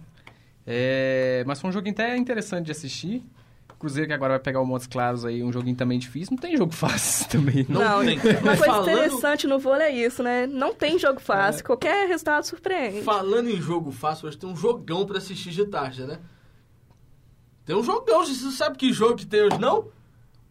É, 0.66 1.42
Mas 1.46 1.60
foi 1.60 1.70
um 1.70 1.72
joguinho 1.72 1.92
até 1.94 2.16
interessante 2.16 2.66
de 2.66 2.72
assistir. 2.72 3.22
Cruzeiro 3.80 4.06
que 4.06 4.12
agora 4.14 4.34
vai 4.34 4.40
pegar 4.40 4.60
o 4.60 4.66
Montes 4.66 4.86
Claros 4.86 5.24
aí, 5.24 5.42
um 5.42 5.50
joguinho 5.52 5.74
também 5.74 5.98
difícil. 5.98 6.34
Não 6.36 6.38
tem 6.40 6.56
jogo 6.56 6.70
fácil 6.76 7.28
também, 7.30 7.66
não. 7.68 7.80
Não 7.80 8.04
tem. 8.04 8.18
Uma 8.18 8.32
Mas 8.42 8.58
coisa 8.58 8.64
falando- 8.66 8.88
interessante 8.90 9.46
no 9.46 9.58
vôlei 9.58 9.86
é 9.88 10.06
isso, 10.06 10.22
né? 10.22 10.46
Não 10.46 10.74
tem 10.74 10.98
jogo 10.98 11.18
É. 11.18 11.22
fácil, 11.22 11.64
qualquer 11.64 12.06
resultado 12.06 12.44
surpreende. 12.44 13.02
Falando 13.02 13.48
em 13.48 13.60
jogo 13.60 13.90
fácil, 13.90 14.28
hoje 14.28 14.36
tem 14.38 14.48
um 14.48 14.54
jogão 14.56 15.04
pra 15.06 15.18
assistir 15.18 15.50
de 15.50 15.64
tarde, 15.64 16.04
né? 16.04 16.18
Tem 17.64 17.74
um 17.74 17.82
jogão, 17.82 18.24
você 18.24 18.50
sabe 18.50 18.76
que 18.76 18.92
jogo 18.92 19.16
que 19.16 19.26
tem 19.26 19.42
hoje, 19.44 19.58
não? 19.58 19.88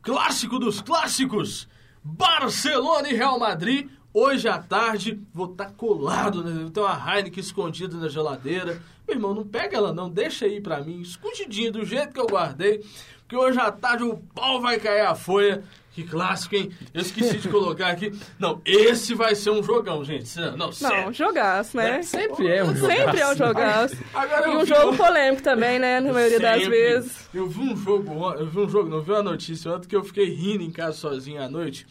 Clássico 0.01 0.57
dos 0.57 0.81
clássicos! 0.81 1.67
Barcelona 2.03 3.09
e 3.09 3.13
Real 3.15 3.37
Madrid. 3.39 3.89
Hoje 4.11 4.47
à 4.47 4.57
tarde, 4.57 5.21
vou 5.31 5.51
estar 5.51 5.71
colado, 5.73 6.43
né? 6.43 6.67
Tem 6.73 6.81
uma 6.81 6.95
Heineken 7.15 7.41
escondida 7.41 7.95
na 7.97 8.07
geladeira. 8.07 8.81
Meu 9.09 9.15
irmão, 9.15 9.33
não 9.33 9.43
pega 9.43 9.75
ela 9.75 9.91
não, 9.91 10.07
deixa 10.07 10.45
aí 10.45 10.61
pra 10.61 10.81
mim, 10.81 11.01
escondidinho, 11.01 11.71
do 11.71 11.83
jeito 11.83 12.13
que 12.13 12.19
eu 12.19 12.27
guardei. 12.27 12.85
Porque 13.21 13.35
hoje 13.35 13.59
à 13.59 13.71
tarde 13.71 14.03
o 14.03 14.17
pau 14.35 14.61
vai 14.61 14.79
cair 14.79 15.01
a 15.01 15.15
folha. 15.15 15.63
Que 15.91 16.03
clássico, 16.03 16.55
hein? 16.55 16.71
Eu 16.93 17.01
esqueci 17.01 17.39
de 17.39 17.49
colocar 17.49 17.89
aqui. 17.89 18.11
Não, 18.37 18.61
esse 18.63 19.15
vai 19.15 19.33
ser 19.33 19.49
um 19.49 19.63
jogão, 19.63 20.05
gente. 20.05 20.29
Não, 20.55 20.69
Não, 20.81 21.11
jogaço, 21.11 21.75
né? 21.75 22.03
Sempre 22.03 22.47
é 22.47 22.63
um 22.63 22.75
jogo. 22.75 22.87
Sempre 22.87 23.19
é 23.19 23.27
um 23.27 23.35
jogaço. 23.35 23.97
Agora 24.13 24.47
E 24.47 24.55
um 24.57 24.65
jogo 24.65 24.95
polêmico 24.95 25.41
também, 25.41 25.79
né? 25.79 25.99
Na 25.99 26.13
maioria 26.13 26.39
das 26.39 26.61
Sempre. 26.61 26.69
vezes. 26.69 27.29
Eu 27.33 27.47
vi 27.47 27.59
um 27.59 27.75
jogo, 27.75 28.31
eu 28.33 28.45
vi 28.45 28.59
um 28.59 28.69
jogo, 28.69 28.89
não 28.89 29.01
vi 29.01 29.11
uma 29.11 29.23
notícia 29.23 29.71
ontem 29.71 29.87
que 29.87 29.95
eu 29.95 30.03
fiquei 30.03 30.29
rindo 30.33 30.63
em 30.63 30.71
casa 30.71 30.95
sozinho 30.95 31.41
à 31.41 31.49
noite. 31.49 31.87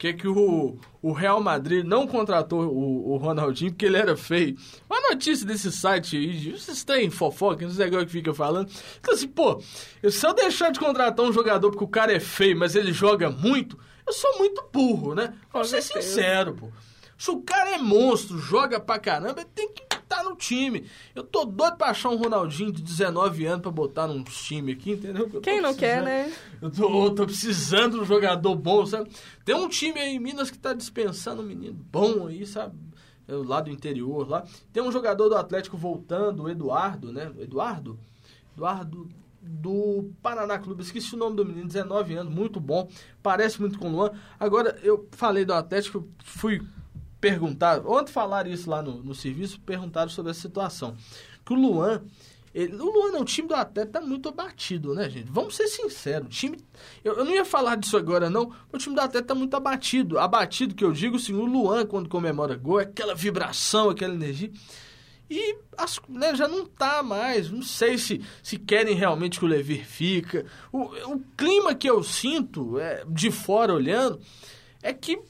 Que 0.00 0.08
é 0.08 0.12
que 0.14 0.26
o, 0.26 0.78
o 1.02 1.12
Real 1.12 1.42
Madrid 1.42 1.84
não 1.84 2.06
contratou 2.06 2.62
o, 2.62 3.12
o 3.12 3.16
Ronaldinho 3.18 3.70
porque 3.70 3.84
ele 3.84 3.98
era 3.98 4.16
feio. 4.16 4.56
Uma 4.88 5.10
notícia 5.10 5.46
desse 5.46 5.70
site 5.70 6.16
aí, 6.16 6.52
vocês 6.52 6.82
têm 6.82 7.10
fofoca, 7.10 7.66
não 7.66 7.70
sei 7.74 7.84
agora 7.84 8.06
que 8.06 8.10
fica 8.12 8.32
falando. 8.32 8.70
Então 8.98 9.12
assim, 9.12 9.28
pô, 9.28 9.62
eu- 10.02 10.10
se 10.10 10.26
eu 10.26 10.32
deixar 10.32 10.72
de 10.72 10.80
contratar 10.80 11.26
um 11.26 11.30
jogador 11.34 11.70
porque 11.70 11.84
o 11.84 11.88
cara 11.88 12.14
é 12.14 12.18
feio, 12.18 12.56
mas 12.58 12.74
ele 12.74 12.94
joga 12.94 13.28
muito, 13.28 13.78
eu 14.06 14.12
sou 14.14 14.38
muito 14.38 14.64
burro, 14.72 15.14
né? 15.14 15.34
Vou 15.52 15.66
ser 15.66 15.82
sincero, 15.82 16.54
pô. 16.54 16.68
Se 17.18 17.30
o 17.30 17.42
cara 17.42 17.74
é 17.74 17.78
monstro, 17.78 18.38
joga 18.38 18.80
pra 18.80 18.98
caramba, 18.98 19.42
ele 19.42 19.50
tem 19.54 19.68
que 19.70 19.82
estar 20.10 20.24
no 20.24 20.34
time. 20.34 20.84
Eu 21.14 21.22
tô 21.22 21.44
doido 21.44 21.76
pra 21.76 21.88
achar 21.90 22.08
um 22.08 22.16
Ronaldinho 22.16 22.72
de 22.72 22.82
19 22.82 23.46
anos 23.46 23.62
pra 23.62 23.70
botar 23.70 24.08
num 24.08 24.22
time 24.24 24.72
aqui, 24.72 24.92
entendeu? 24.92 25.28
Quem 25.40 25.60
não 25.60 25.74
quer, 25.74 26.02
né? 26.02 26.32
Eu 26.60 26.70
tô, 26.70 27.06
eu 27.06 27.14
tô 27.14 27.24
precisando 27.24 27.96
de 27.96 28.00
um 28.00 28.04
jogador 28.04 28.54
bom, 28.56 28.84
sabe? 28.84 29.10
Tem 29.44 29.54
um 29.54 29.68
time 29.68 30.00
aí 30.00 30.16
em 30.16 30.18
Minas 30.18 30.50
que 30.50 30.58
tá 30.58 30.74
dispensando 30.74 31.42
um 31.42 31.46
menino 31.46 31.78
bom 31.90 32.26
aí, 32.26 32.44
sabe? 32.44 32.76
É, 33.28 33.34
Lá 33.34 33.60
do 33.60 33.70
interior, 33.70 34.28
lá. 34.28 34.44
Tem 34.72 34.82
um 34.82 34.90
jogador 34.90 35.28
do 35.28 35.36
Atlético 35.36 35.76
voltando, 35.76 36.42
o 36.42 36.48
Eduardo, 36.48 37.12
né? 37.12 37.30
Eduardo? 37.38 37.98
Eduardo 38.54 39.08
do 39.40 40.10
Paraná 40.20 40.58
Clube. 40.58 40.82
Esqueci 40.82 41.14
o 41.14 41.18
nome 41.18 41.36
do 41.36 41.46
menino, 41.46 41.66
19 41.66 42.14
anos, 42.14 42.34
muito 42.34 42.60
bom. 42.60 42.88
Parece 43.22 43.60
muito 43.60 43.78
com 43.78 43.88
o 43.88 43.92
Luan. 43.92 44.10
Agora, 44.38 44.78
eu 44.82 45.08
falei 45.12 45.44
do 45.44 45.54
Atlético, 45.54 46.06
fui 46.22 46.60
perguntar. 47.20 47.84
Ontem 47.86 48.12
falaram 48.12 48.50
isso 48.50 48.68
lá 48.70 48.82
no, 48.82 49.02
no 49.02 49.14
serviço, 49.14 49.60
perguntaram 49.60 50.08
sobre 50.10 50.30
essa 50.30 50.40
situação. 50.40 50.96
Que 51.44 51.52
o 51.52 51.56
Luan. 51.56 52.02
ele- 52.54 52.74
o 52.76 52.84
Luan, 52.90 53.12
não, 53.12 53.20
o 53.20 53.24
time 53.24 53.46
do 53.46 53.54
Atlético 53.54 53.92
tá 53.92 54.00
muito 54.00 54.28
abatido, 54.28 54.94
né, 54.94 55.08
gente? 55.08 55.30
Vamos 55.30 55.54
ser 55.54 55.68
sinceros. 55.68 56.26
O 56.26 56.30
time. 56.30 56.58
Eu, 57.04 57.14
eu 57.18 57.24
não 57.24 57.32
ia 57.32 57.44
falar 57.44 57.76
disso 57.76 57.96
agora, 57.96 58.28
não. 58.28 58.52
O 58.72 58.78
time 58.78 58.94
do 58.94 59.00
Atlético 59.00 59.28
tá 59.28 59.34
muito 59.34 59.54
abatido. 59.54 60.18
Abatido, 60.18 60.74
que 60.74 60.84
eu 60.84 60.92
digo, 60.92 61.16
assim, 61.16 61.32
o 61.34 61.44
Luan, 61.44 61.86
quando 61.86 62.08
comemora 62.08 62.56
gol, 62.56 62.80
é 62.80 62.84
aquela 62.84 63.14
vibração, 63.14 63.90
aquela 63.90 64.14
energia. 64.14 64.50
E 65.32 65.58
as- 65.78 66.00
né, 66.08 66.34
já 66.34 66.48
não 66.48 66.66
tá 66.66 67.04
mais. 67.04 67.50
Não 67.52 67.62
sei 67.62 67.96
se, 67.98 68.20
se 68.42 68.58
querem 68.58 68.96
realmente 68.96 69.38
que 69.38 69.44
o 69.44 69.48
Levir 69.48 69.86
fica. 69.86 70.44
O, 70.72 70.80
o 71.12 71.20
clima 71.36 71.72
que 71.72 71.88
eu 71.88 72.02
sinto, 72.02 72.80
é, 72.80 73.04
de 73.08 73.30
fora 73.30 73.72
olhando, 73.72 74.20
é 74.82 74.92
que 74.92 75.20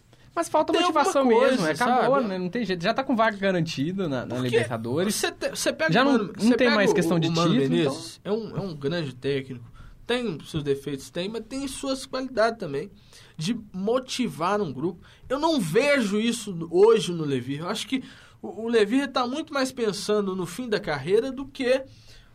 Mas 0.40 0.48
falta 0.48 0.72
Tem 0.72 0.80
motivação 0.80 1.28
coisa, 1.28 1.50
mesmo. 1.50 1.66
é, 1.66 1.72
Acabou, 1.72 2.14
sabe? 2.16 2.28
né? 2.28 2.38
Não 2.38 2.48
tem 2.48 2.64
jeito. 2.64 2.82
Já 2.82 2.94
tá 2.94 3.04
com 3.04 3.14
vaga 3.14 3.36
garantida 3.36 4.08
na, 4.08 4.24
na 4.24 4.38
Libertadores. 4.38 5.14
Você, 5.14 5.30
te- 5.30 5.50
você 5.50 5.70
pega 5.70 5.92
Já 5.92 6.00
o 6.00 6.04
não- 6.06 6.12
Mano- 6.12 6.32
não 6.42 6.52
tem 6.56 6.70
mais 6.70 6.90
o- 6.90 6.94
questão 6.94 7.20
de 7.20 7.28
o 7.28 7.30
título, 7.34 7.54
Menezes, 7.54 8.20
é, 8.24 8.32
um, 8.32 8.56
é 8.56 8.60
um 8.60 8.74
grande 8.74 9.14
técnico. 9.14 9.70
Tem 10.06 10.38
seus 10.46 10.62
defeitos, 10.62 11.10
tem, 11.10 11.28
mas 11.28 11.44
tem 11.46 11.68
suas 11.68 12.06
qualidades 12.06 12.58
também. 12.58 12.90
De 13.36 13.54
motivar 13.72 14.60
um 14.62 14.72
grupo. 14.72 15.04
Eu 15.28 15.38
não 15.38 15.60
vejo 15.60 16.18
isso 16.18 16.66
hoje 16.70 17.12
no 17.12 17.24
Levir. 17.24 17.60
Eu 17.60 17.68
acho 17.68 17.86
que 17.86 18.02
o, 18.40 18.64
o 18.64 18.68
Levir 18.68 19.04
está 19.04 19.26
muito 19.26 19.52
mais 19.52 19.70
pensando 19.70 20.34
no 20.34 20.46
fim 20.46 20.70
da 20.70 20.80
carreira 20.80 21.30
do 21.30 21.44
que 21.46 21.84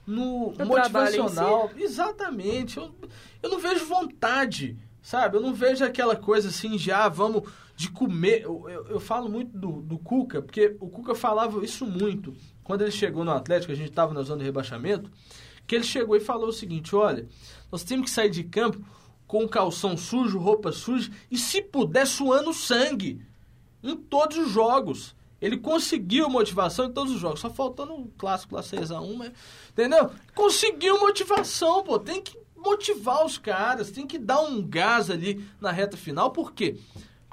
no 0.06 0.54
em 0.60 0.64
motivacional. 0.66 1.72
Exatamente. 1.76 2.78
Eu, 2.78 2.94
eu 3.42 3.50
não 3.50 3.60
vejo 3.60 3.86
vontade, 3.86 4.78
sabe? 5.02 5.38
Eu 5.38 5.42
não 5.42 5.54
vejo 5.54 5.84
aquela 5.84 6.16
coisa 6.16 6.50
assim 6.50 6.76
de, 6.78 6.92
ah, 6.92 7.10
vamos 7.10 7.44
de 7.76 7.90
comer. 7.90 8.44
Eu, 8.44 8.70
eu, 8.70 8.88
eu 8.88 9.00
falo 9.00 9.30
muito 9.30 9.58
do, 9.58 9.82
do 9.82 9.98
Cuca, 9.98 10.42
porque 10.42 10.76
o 10.80 10.90
Cuca 10.90 11.14
falava 11.14 11.64
isso 11.64 11.86
muito. 11.86 12.34
Quando 12.64 12.82
ele 12.82 12.92
chegou 12.92 13.24
no 13.24 13.32
Atlético, 13.32 13.72
a 13.72 13.76
gente 13.76 13.90
estava 13.90 14.14
na 14.14 14.24
zona 14.24 14.40
de 14.40 14.46
rebaixamento, 14.46 15.12
que 15.68 15.76
ele 15.76 15.84
chegou 15.84 16.16
e 16.16 16.20
falou 16.20 16.50
o 16.50 16.54
seguinte, 16.54 16.96
olha, 16.96 17.28
nós 17.72 17.84
temos 17.84 18.06
que 18.06 18.12
sair 18.12 18.30
de 18.30 18.44
campo 18.44 18.84
com 19.28 19.48
calção 19.48 19.98
sujo, 19.98 20.38
roupa 20.38 20.72
suja 20.72 21.12
e, 21.30 21.38
se 21.38 21.62
puder, 21.62 22.06
suando 22.06 22.54
sangue 22.54 23.22
em 23.84 23.96
todos 23.96 24.38
os 24.38 24.52
jogos. 24.52 25.16
Ele 25.42 25.58
conseguiu 25.58 26.30
motivação 26.30 26.86
em 26.86 26.92
todos 26.92 27.14
os 27.14 27.20
jogos. 27.20 27.40
Só 27.40 27.50
faltando 27.50 27.94
o 27.94 28.08
clássico 28.18 28.56
lá 28.56 28.62
6x1, 28.62 29.16
mas. 29.16 29.32
Entendeu? 29.70 30.10
Conseguiu 30.34 31.00
motivação, 31.00 31.84
pô. 31.84 32.00
Tem 32.00 32.22
que 32.22 32.38
motivar 32.56 33.24
os 33.24 33.38
caras, 33.38 33.92
tem 33.92 34.08
que 34.08 34.18
dar 34.18 34.42
um 34.42 34.66
gás 34.66 35.12
ali 35.12 35.46
na 35.62 35.72
reta 35.72 35.96
final. 35.96 36.32
Por 36.32 36.54
quê? 36.54 36.78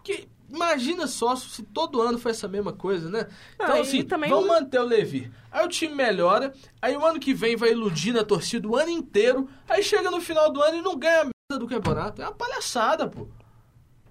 Porque 0.02 0.28
imagina 0.50 1.06
só 1.06 1.36
se 1.36 1.62
todo 1.62 2.02
ano 2.02 2.18
foi 2.18 2.32
essa 2.32 2.48
mesma 2.48 2.72
coisa, 2.72 3.08
né? 3.08 3.28
Então, 3.54 3.74
Ah, 3.74 3.78
e 3.78 3.82
assim, 3.82 4.02
também 4.02 4.28
vamos 4.28 4.48
manter 4.48 4.80
o 4.80 4.84
Levi. 4.84 5.30
Aí 5.50 5.64
o 5.64 5.68
time 5.68 5.94
melhora, 5.94 6.52
aí 6.80 6.96
o 6.96 7.06
ano 7.06 7.20
que 7.20 7.32
vem 7.32 7.56
vai 7.56 7.70
iludindo 7.70 8.18
a 8.18 8.24
torcida 8.24 8.66
o 8.66 8.76
ano 8.76 8.90
inteiro, 8.90 9.48
aí 9.68 9.82
chega 9.82 10.10
no 10.10 10.20
final 10.20 10.52
do 10.52 10.60
ano 10.60 10.78
e 10.78 10.82
não 10.82 10.98
ganha 10.98 11.20
a 11.20 11.24
merda 11.24 11.58
do 11.58 11.68
campeonato. 11.68 12.20
É 12.20 12.24
uma 12.24 12.34
palhaçada, 12.34 13.06
pô. 13.08 13.28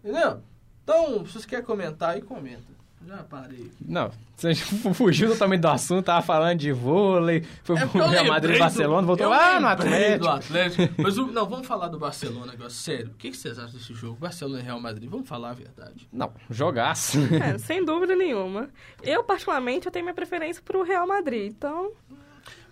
Entendeu? 0.04 0.42
Então, 0.84 1.26
se 1.26 1.34
você 1.34 1.48
quer 1.48 1.64
comentar 1.64 2.12
aí, 2.12 2.22
comenta. 2.22 2.72
Já 3.08 3.18
parei. 3.24 3.72
Não, 3.82 4.12
você 4.36 4.54
fugiu 4.94 5.30
totalmente 5.32 5.62
do 5.62 5.68
assunto, 5.68 6.06
tava 6.06 6.22
falando 6.22 6.60
de 6.60 6.72
vôlei, 6.72 7.44
foi 7.64 7.78
É 7.78 7.86
pro 7.86 8.08
Real 8.08 8.26
Madrid 8.26 8.56
e 8.56 8.60
Barcelona, 8.60 9.06
voltou 9.08 9.28
lá 9.28 9.60
no 9.60 9.68
lembrei 9.68 9.88
Atlético. 9.96 10.20
do 10.24 10.30
Atlético. 10.30 10.94
Mas 11.02 11.18
o- 11.18 11.28
não, 11.28 11.50
vamos 11.50 11.68
falar 11.68 11.88
do 11.88 11.98
Barcelona 12.00 12.54
agora. 12.54 12.70
Sério, 12.70 13.08
o 13.08 13.14
que, 13.16 13.32
que 13.32 13.38
vocês 13.38 13.58
acham 13.60 13.72
desse 13.78 13.94
jogo? 13.94 14.18
Barcelona 14.20 14.60
e 14.60 14.64
Real 14.64 14.80
Madrid. 14.80 15.10
Vamos 15.10 15.28
falar 15.28 15.50
a 15.50 15.54
verdade. 15.54 16.08
Não, 16.14 16.32
jogaço. 16.50 17.18
É, 17.44 17.58
sem 17.58 17.84
dúvida 17.84 18.16
nenhuma. 18.16 18.70
Eu, 19.04 19.24
particularmente, 19.24 19.88
eu 19.88 19.92
tenho 19.92 20.06
minha 20.06 20.16
preferência 20.16 20.62
pro 20.64 20.84
Real 20.84 21.08
Madrid. 21.08 21.52
Então, 21.52 21.92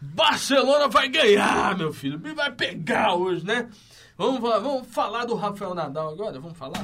Barcelona 0.02 0.88
vai 0.88 1.10
ganhar, 1.10 1.78
meu 1.78 1.92
filho. 1.92 2.22
E 2.26 2.34
Vai 2.34 2.52
pegar 2.52 3.15
hoje, 3.15 3.46
né? 3.46 3.68
Vamos, 4.18 4.39
falar- 4.42 4.60
vamos 4.60 4.88
falar 4.88 5.26
do 5.26 5.36
Rafael 5.36 5.74
Nadal 5.74 6.10
agora? 6.10 6.39
Vamos 6.39 6.58
falar? 6.58 6.80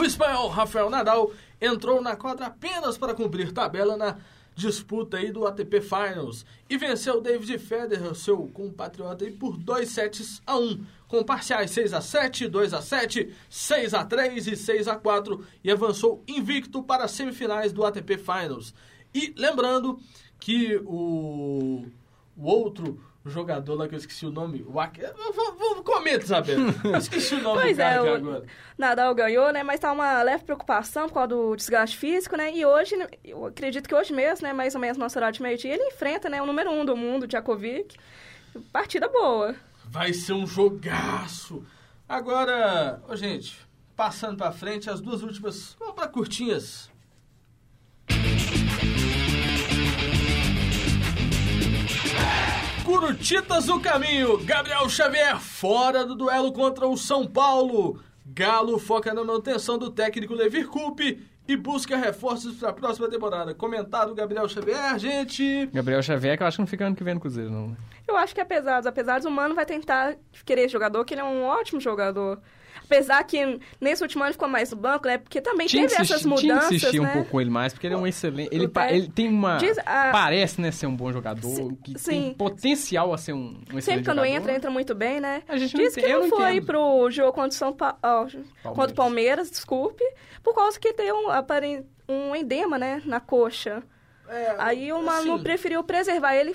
O 0.00 0.02
espanhol 0.02 0.48
Rafael 0.48 0.88
Nadal 0.88 1.30
entrou 1.60 2.00
na 2.00 2.16
quadra 2.16 2.46
apenas 2.46 2.96
para 2.96 3.12
cumprir 3.12 3.52
tabela 3.52 3.98
na 3.98 4.16
disputa 4.54 5.18
aí 5.18 5.30
do 5.30 5.46
ATP 5.46 5.82
Finals 5.82 6.46
e 6.70 6.78
venceu 6.78 7.20
David 7.20 7.58
Federer, 7.58 8.14
seu 8.14 8.48
compatriota, 8.48 9.26
aí, 9.26 9.30
por 9.30 9.58
2 9.58 9.86
sets 9.86 10.40
a 10.46 10.56
1, 10.56 10.86
com 11.06 11.22
parciais 11.22 11.70
6 11.72 11.92
a 11.92 12.00
7, 12.00 12.48
2 12.48 12.72
a 12.72 12.80
7, 12.80 13.30
6 13.50 13.92
a 13.92 14.02
3 14.02 14.46
e 14.46 14.56
6 14.56 14.88
a 14.88 14.96
4 14.96 15.46
e 15.62 15.70
avançou 15.70 16.24
invicto 16.26 16.82
para 16.82 17.04
as 17.04 17.10
semifinais 17.10 17.70
do 17.70 17.84
ATP 17.84 18.16
Finals. 18.16 18.72
E 19.14 19.34
lembrando 19.36 20.00
que 20.38 20.80
o, 20.86 21.84
o 22.38 22.46
outro 22.46 22.98
jogador 23.28 23.74
lá 23.74 23.86
que 23.86 23.94
eu 23.94 23.98
esqueci 23.98 24.24
o 24.24 24.30
nome, 24.30 24.64
o 24.66 24.80
Ak... 24.80 25.00
Comenta, 25.84 26.24
Isabela. 26.24 26.74
Eu 26.84 26.96
esqueci 26.96 27.34
o 27.34 27.42
nome 27.42 27.60
Pois 27.60 27.76
do 27.76 27.80
cara 27.80 27.94
é, 27.94 28.00
o 28.00 28.14
agora. 28.14 28.44
Nadal 28.78 29.14
ganhou, 29.14 29.52
né? 29.52 29.62
Mas 29.62 29.80
tá 29.80 29.92
uma 29.92 30.22
leve 30.22 30.44
preocupação 30.44 31.08
por 31.08 31.14
causa 31.14 31.28
do 31.28 31.56
desgaste 31.56 31.96
físico, 31.96 32.36
né? 32.36 32.54
E 32.54 32.64
hoje, 32.64 32.96
né, 32.96 33.06
eu 33.24 33.44
acredito 33.46 33.88
que 33.88 33.94
hoje 33.94 34.12
mesmo, 34.12 34.46
né? 34.46 34.52
Mais 34.52 34.74
ou 34.74 34.80
menos 34.80 34.96
nosso 34.96 35.18
horário 35.18 35.34
de 35.34 35.42
meio-dia, 35.42 35.74
ele 35.74 35.84
enfrenta, 35.88 36.28
né? 36.28 36.40
O 36.40 36.46
número 36.46 36.70
um 36.70 36.84
do 36.84 36.96
mundo, 36.96 37.26
Djokovic. 37.26 37.96
Partida 38.72 39.08
boa. 39.08 39.54
Vai 39.84 40.12
ser 40.12 40.32
um 40.32 40.46
jogaço. 40.46 41.64
Agora, 42.08 43.00
gente, 43.12 43.56
passando 43.94 44.36
pra 44.36 44.50
frente, 44.50 44.88
as 44.88 45.00
duas 45.00 45.22
últimas. 45.22 45.76
Vamos 45.78 45.94
pra 45.94 46.08
curtinhas. 46.08 46.90
Curutitas 52.90 53.66
no 53.66 53.78
caminho. 53.80 54.36
Gabriel 54.38 54.88
Xavier 54.88 55.38
fora 55.38 56.04
do 56.04 56.16
duelo 56.16 56.52
contra 56.52 56.88
o 56.88 56.96
São 56.96 57.24
Paulo. 57.24 58.02
Galo 58.26 58.80
foca 58.80 59.14
na 59.14 59.22
manutenção 59.22 59.78
do 59.78 59.92
técnico 59.92 60.34
Levir 60.34 60.66
Coupe 60.66 61.24
e 61.46 61.56
busca 61.56 61.96
reforços 61.96 62.56
para 62.56 62.70
a 62.70 62.72
próxima 62.72 63.08
temporada. 63.08 63.54
Comentário 63.54 64.12
Gabriel 64.12 64.48
Xavier, 64.48 64.98
gente. 64.98 65.66
Gabriel 65.72 66.02
Xavier, 66.02 66.36
que 66.36 66.42
eu 66.42 66.48
acho 66.48 66.56
que 66.56 66.62
não 66.62 66.66
fica 66.66 66.84
ano 66.84 66.96
que 66.96 67.04
vem 67.04 67.14
no 67.14 67.20
Cruzeiro, 67.20 67.48
não. 67.48 67.68
né? 67.68 67.76
Eu 68.08 68.16
acho 68.16 68.34
que 68.34 68.40
apesar, 68.40 68.84
apesar 68.84 69.20
do 69.20 69.30
Mano 69.30 69.54
vai 69.54 69.64
tentar 69.64 70.16
querer 70.44 70.62
esse 70.62 70.72
jogador, 70.72 71.04
que 71.04 71.14
ele 71.14 71.20
é 71.20 71.24
um 71.24 71.44
ótimo 71.44 71.80
jogador. 71.80 72.40
Apesar 72.84 73.22
que 73.24 73.58
nesse 73.80 74.02
último 74.02 74.22
ano 74.24 74.32
ficou 74.32 74.48
mais 74.48 74.70
no 74.70 74.76
banco, 74.76 75.06
né? 75.06 75.18
Porque 75.18 75.40
também 75.40 75.66
Tinha 75.66 75.82
que, 75.86 75.88
teve 75.90 76.02
insistir, 76.02 76.14
essas 76.14 76.22
tinha 76.26 76.36
que 76.36 76.46
mudanças, 76.54 76.72
insistir 76.72 77.00
né? 77.00 77.08
um 77.08 77.12
pouco 77.12 77.30
com 77.30 77.40
ele 77.40 77.50
mais, 77.50 77.72
porque 77.72 77.86
ele 77.86 77.94
é 77.94 77.96
um 77.98 78.06
excelente. 78.06 78.54
Ele, 78.54 78.70
ele 78.90 79.08
tem 79.08 79.28
uma. 79.28 79.56
Diz- 79.58 79.78
a- 79.86 80.10
Parece, 80.12 80.60
né, 80.60 80.70
ser 80.70 80.86
um 80.86 80.94
bom 80.96 81.12
jogador, 81.12 81.48
Sim, 81.48 81.74
que 81.82 81.98
sim. 81.98 82.10
tem 82.10 82.34
potencial 82.34 83.12
a 83.12 83.18
ser 83.18 83.32
um, 83.32 83.38
um 83.38 83.78
excelente 83.78 83.82
Sempre 83.84 84.04
quando 84.04 84.16
jogador. 84.18 84.36
entra, 84.36 84.54
entra 84.54 84.70
muito 84.70 84.94
bem, 84.94 85.20
né? 85.20 85.42
A 85.48 85.56
gente 85.56 85.76
não 85.76 85.84
Diz 85.84 85.94
que 85.94 86.00
entende- 86.00 86.14
eu 86.14 86.20
não 86.22 86.28
não 86.28 86.36
foi 86.36 86.50
entendo. 86.52 86.66
pro 86.66 87.10
jogo 87.10 87.32
contra 87.32 87.50
o 87.50 87.52
São 87.52 87.72
Pa... 87.72 87.96
ó, 88.02 88.26
contra 88.74 88.92
o 88.92 88.94
Palmeiras, 88.94 89.50
desculpe, 89.50 90.02
por 90.42 90.54
causa 90.54 90.78
que 90.78 90.92
tem 90.92 91.12
um, 91.12 91.28
um 92.08 92.34
edema, 92.36 92.78
né, 92.78 93.00
na 93.04 93.20
coxa. 93.20 93.82
É, 94.28 94.54
Aí 94.58 94.92
o 94.92 95.02
Mano 95.02 95.34
assim, 95.34 95.42
preferiu 95.42 95.82
preservar 95.82 96.34
ele 96.36 96.54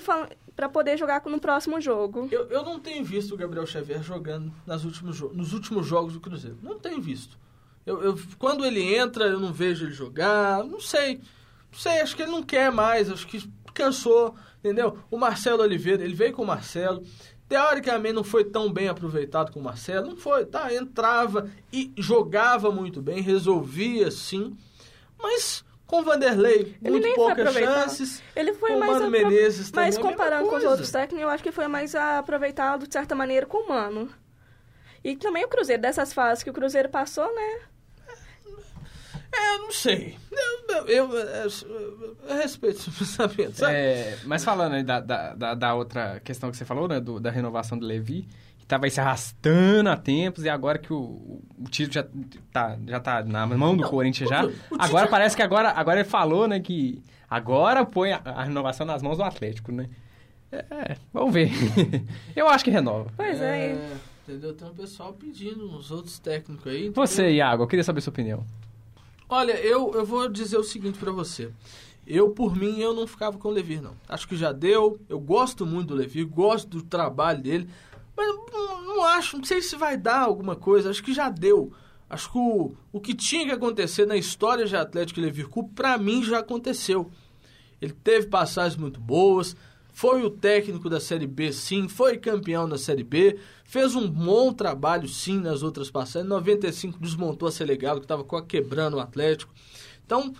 pra 0.56 0.68
poder 0.68 0.96
jogar 0.96 1.22
no 1.26 1.38
próximo 1.38 1.80
jogo. 1.80 2.28
Eu, 2.32 2.46
eu 2.48 2.64
não 2.64 2.80
tenho 2.80 3.04
visto 3.04 3.34
o 3.34 3.36
Gabriel 3.36 3.66
Xavier 3.66 4.02
jogando 4.02 4.50
nas 4.66 4.82
últimos 4.84 5.20
nos 5.20 5.52
últimos 5.52 5.86
jogos 5.86 6.14
do 6.14 6.20
Cruzeiro. 6.20 6.56
Não 6.62 6.78
tenho 6.78 7.00
visto. 7.00 7.38
Eu, 7.84 8.02
eu- 8.02 8.18
quando 8.38 8.64
ele 8.64 8.96
entra, 8.96 9.26
eu 9.26 9.38
não 9.38 9.52
vejo 9.52 9.84
ele 9.84 9.92
jogar. 9.92 10.64
Não 10.64 10.80
sei. 10.80 11.20
Não 11.70 11.78
sei, 11.78 12.00
acho 12.00 12.16
que 12.16 12.22
ele 12.22 12.30
não 12.32 12.42
quer 12.42 12.72
mais. 12.72 13.10
Acho 13.10 13.26
que 13.26 13.48
cansou, 13.74 14.34
entendeu? 14.60 14.98
O 15.10 15.18
Marcelo 15.18 15.62
Oliveira, 15.62 16.02
ele 16.02 16.14
veio 16.14 16.32
com 16.32 16.42
o 16.42 16.46
Marcelo. 16.46 17.04
Teoricamente 17.48 18.14
não 18.14 18.24
foi 18.24 18.42
tão 18.44 18.72
bem 18.72 18.88
aproveitado 18.88 19.52
com 19.52 19.60
o 19.60 19.62
Marcelo. 19.62 20.08
Não 20.08 20.16
foi, 20.16 20.46
tá? 20.46 20.74
Entrava 20.74 21.48
e 21.72 21.92
jogava 21.98 22.72
muito 22.72 23.00
bem, 23.02 23.20
resolvia 23.20 24.10
sim. 24.10 24.56
Mas 25.22 25.64
com 25.86 26.00
o 26.00 26.02
Vanderlei, 26.02 26.76
Ele 26.82 26.98
muito 27.00 27.14
poucas 27.14 27.52
chances. 27.54 28.22
Ele 28.34 28.52
foi 28.54 28.70
Com 28.70 28.76
o 28.76 28.80
mais 28.80 28.92
Mano 28.92 29.06
apro- 29.06 29.28
Menezes 29.28 29.70
também, 29.70 29.86
Mas 29.90 29.98
comparando 29.98 30.48
com 30.48 30.56
os 30.56 30.64
outros 30.64 30.90
técnicos, 30.90 31.22
eu 31.22 31.28
acho 31.28 31.42
que 31.42 31.52
foi 31.52 31.68
mais 31.68 31.94
aproveitado 31.94 32.86
de 32.86 32.92
certa 32.92 33.14
maneira 33.14 33.46
com 33.46 33.58
o 33.58 33.68
Mano. 33.68 34.08
E 35.04 35.14
também 35.16 35.44
o 35.44 35.48
Cruzeiro, 35.48 35.80
dessas 35.82 36.12
fases 36.12 36.42
que 36.42 36.50
o 36.50 36.52
Cruzeiro 36.52 36.88
passou, 36.88 37.32
né? 37.32 37.60
É, 39.32 39.58
não 39.58 39.70
sei. 39.70 40.16
Eu, 40.32 40.86
eu, 40.86 41.12
eu- 41.12 41.18
eu- 41.18 42.16
eu 42.28 42.36
respeito 42.36 42.78
seu 42.80 42.92
pensamento, 43.28 43.52
sabe? 43.56 43.74
É, 43.74 44.18
mas 44.24 44.44
falando 44.44 44.74
aí 44.74 44.82
da, 44.82 44.98
da, 45.00 45.54
da, 45.54 45.74
outra 45.74 46.20
questão 46.20 46.50
que 46.50 46.56
você 46.56 46.64
falou, 46.64 46.88
né, 46.88 47.00
do- 47.00 47.20
da 47.20 47.30
renovação 47.30 47.78
do 47.78 47.86
Levi, 47.86 48.26
tava 48.68 48.88
se 48.90 49.00
arrastando 49.00 49.88
há 49.88 49.96
tempos, 49.96 50.44
e 50.44 50.48
agora 50.48 50.78
que 50.78 50.92
o, 50.92 51.40
o 51.58 51.64
título 51.70 51.92
já 51.94 52.06
tá, 52.52 52.78
já 52.86 53.00
tá 53.00 53.22
na 53.24 53.46
mão 53.46 53.76
do 53.76 53.82
Não, 53.82 53.90
Corinthians 53.90 54.28
o- 54.28 54.32
já, 54.32 54.44
o 54.44 54.48
Tite- 54.50 54.60
agora 54.78 55.06
parece 55.08 55.36
que 55.36 55.42
agora, 55.42 55.70
agora 55.70 56.00
ele 56.00 56.08
falou, 56.08 56.48
né, 56.48 56.58
que 56.60 57.02
agora 57.30 57.84
põe 57.84 58.12
a, 58.12 58.20
a 58.24 58.44
renovação 58.44 58.84
nas 58.86 59.02
mãos 59.02 59.16
do 59.18 59.22
Atlético, 59.24 59.70
né? 59.72 59.88
É, 60.52 60.96
vamos 61.12 61.32
ver. 61.34 61.50
Eu 62.34 62.48
acho 62.48 62.64
que 62.64 62.70
renova. 62.70 63.10
Pois 63.16 63.40
é. 63.40 63.76
Entendeu? 64.26 64.54
Tem 64.54 64.66
um 64.68 64.74
pessoal 64.74 65.12
pedindo 65.12 65.68
uns 65.68 65.90
outros 65.90 66.18
técnicos 66.18 66.66
aí. 66.66 66.86
entendeu? 66.86 66.94
Você, 67.06 67.30
Iago, 67.32 67.62
eu 67.62 67.66
queria 67.68 67.84
saber 67.84 68.00
sua 68.00 68.10
opinião. 68.10 68.44
Olha, 69.28 69.52
eu, 69.52 69.92
eu 69.94 70.04
vou 70.04 70.28
dizer 70.28 70.56
o 70.56 70.62
seguinte 70.64 70.98
pra 70.98 71.10
você. 71.12 71.50
Eu, 72.06 72.30
por 72.30 72.56
mim, 72.56 72.78
eu 72.80 72.94
não 72.94 73.06
ficava 73.06 73.36
com 73.38 73.48
o 73.48 73.50
Levir, 73.50 73.82
não. 73.82 73.92
Acho 74.08 74.26
que 74.28 74.36
já 74.36 74.50
deu. 74.52 74.98
Eu 75.08 75.18
gosto 75.20 75.66
muito 75.66 75.88
do 75.88 75.94
Levir, 75.94 76.24
gosto 76.26 76.68
do 76.68 76.82
trabalho 76.82 77.40
dele. 77.42 77.68
Mas 78.16 78.26
não, 78.52 78.82
não 78.82 79.04
acho, 79.04 79.36
não 79.36 79.44
sei 79.44 79.60
se 79.60 79.76
vai 79.76 79.96
dar 79.96 80.20
alguma 80.20 80.56
coisa. 80.56 80.90
Acho 80.90 81.02
que 81.02 81.12
já 81.12 81.28
deu. 81.28 81.72
Acho 82.08 82.30
que 82.30 82.38
o, 82.38 82.74
o 82.92 83.00
que 83.00 83.14
tinha 83.14 83.44
que 83.44 83.52
acontecer 83.52 84.06
na 84.06 84.16
história 84.16 84.64
de 84.64 84.76
Atlético 84.76 85.20
e 85.20 85.44
Cup, 85.44 85.72
pra 85.74 85.98
mim, 85.98 86.22
já 86.22 86.38
aconteceu. 86.38 87.10
Ele 87.80 87.92
teve 87.92 88.28
passagens 88.28 88.76
muito 88.76 89.00
boas, 89.00 89.56
foi 89.92 90.22
o 90.22 90.30
técnico 90.30 90.88
da 90.88 91.00
Série 91.00 91.26
B, 91.26 91.52
sim, 91.52 91.88
foi 91.88 92.16
campeão 92.16 92.68
da 92.68 92.78
Série 92.78 93.02
B, 93.02 93.38
fez 93.64 93.94
um 93.94 94.08
bom 94.08 94.52
trabalho, 94.52 95.08
sim, 95.08 95.40
nas 95.40 95.62
outras 95.62 95.90
passagens. 95.90 96.26
Em 96.26 96.28
95 96.28 96.98
desmontou 97.00 97.48
a 97.48 97.52
Selegalo, 97.52 98.00
que 98.00 98.04
estava 98.04 98.24
quebrando 98.42 98.98
o 98.98 99.00
Atlético. 99.00 99.52
Então, 100.04 100.32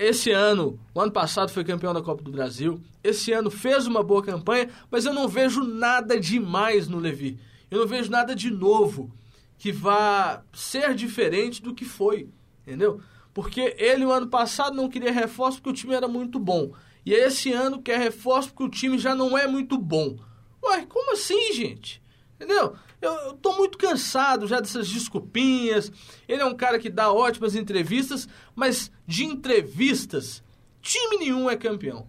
esse 0.00 0.30
ano, 0.30 0.78
o 0.94 1.00
ano 1.00 1.10
passado 1.10 1.50
foi 1.50 1.64
campeão 1.64 1.94
da 1.94 2.02
Copa 2.02 2.22
do 2.22 2.30
Brasil, 2.30 2.80
esse 3.02 3.32
ano 3.32 3.50
fez 3.50 3.86
uma 3.86 4.02
boa 4.02 4.22
campanha, 4.22 4.68
mas 4.90 5.06
eu 5.06 5.14
não 5.14 5.26
vejo 5.26 5.64
nada 5.64 6.20
demais 6.20 6.86
no 6.86 6.98
Levi. 6.98 7.38
Eu 7.70 7.80
não 7.80 7.86
vejo 7.86 8.10
nada 8.10 8.34
de 8.34 8.50
novo 8.50 9.10
que 9.56 9.72
vá 9.72 10.42
ser 10.52 10.94
diferente 10.94 11.62
do 11.62 11.74
que 11.74 11.84
foi, 11.84 12.28
entendeu? 12.62 13.00
Porque 13.32 13.74
ele, 13.78 14.04
o 14.04 14.12
ano 14.12 14.26
passado, 14.26 14.76
não 14.76 14.88
queria 14.88 15.12
reforço 15.12 15.58
porque 15.58 15.70
o 15.70 15.74
time 15.74 15.94
era 15.94 16.08
muito 16.08 16.38
bom. 16.38 16.72
E 17.04 17.14
esse 17.14 17.52
ano 17.52 17.80
quer 17.80 17.98
reforço 17.98 18.48
porque 18.48 18.64
o 18.64 18.68
time 18.68 18.98
já 18.98 19.14
não 19.14 19.36
é 19.38 19.46
muito 19.46 19.78
bom. 19.78 20.18
Ué, 20.62 20.84
como 20.86 21.12
assim, 21.12 21.52
gente? 21.52 21.99
Entendeu? 22.40 22.74
Eu, 23.02 23.12
eu 23.12 23.32
tô 23.34 23.54
muito 23.58 23.76
cansado 23.76 24.46
já 24.46 24.60
dessas 24.60 24.88
desculpinhas. 24.88 25.92
Ele 26.26 26.40
é 26.40 26.44
um 26.46 26.56
cara 26.56 26.78
que 26.78 26.88
dá 26.88 27.12
ótimas 27.12 27.54
entrevistas, 27.54 28.26
mas 28.54 28.90
de 29.06 29.26
entrevistas, 29.26 30.42
time 30.80 31.18
nenhum 31.18 31.50
é 31.50 31.56
campeão. 31.56 32.08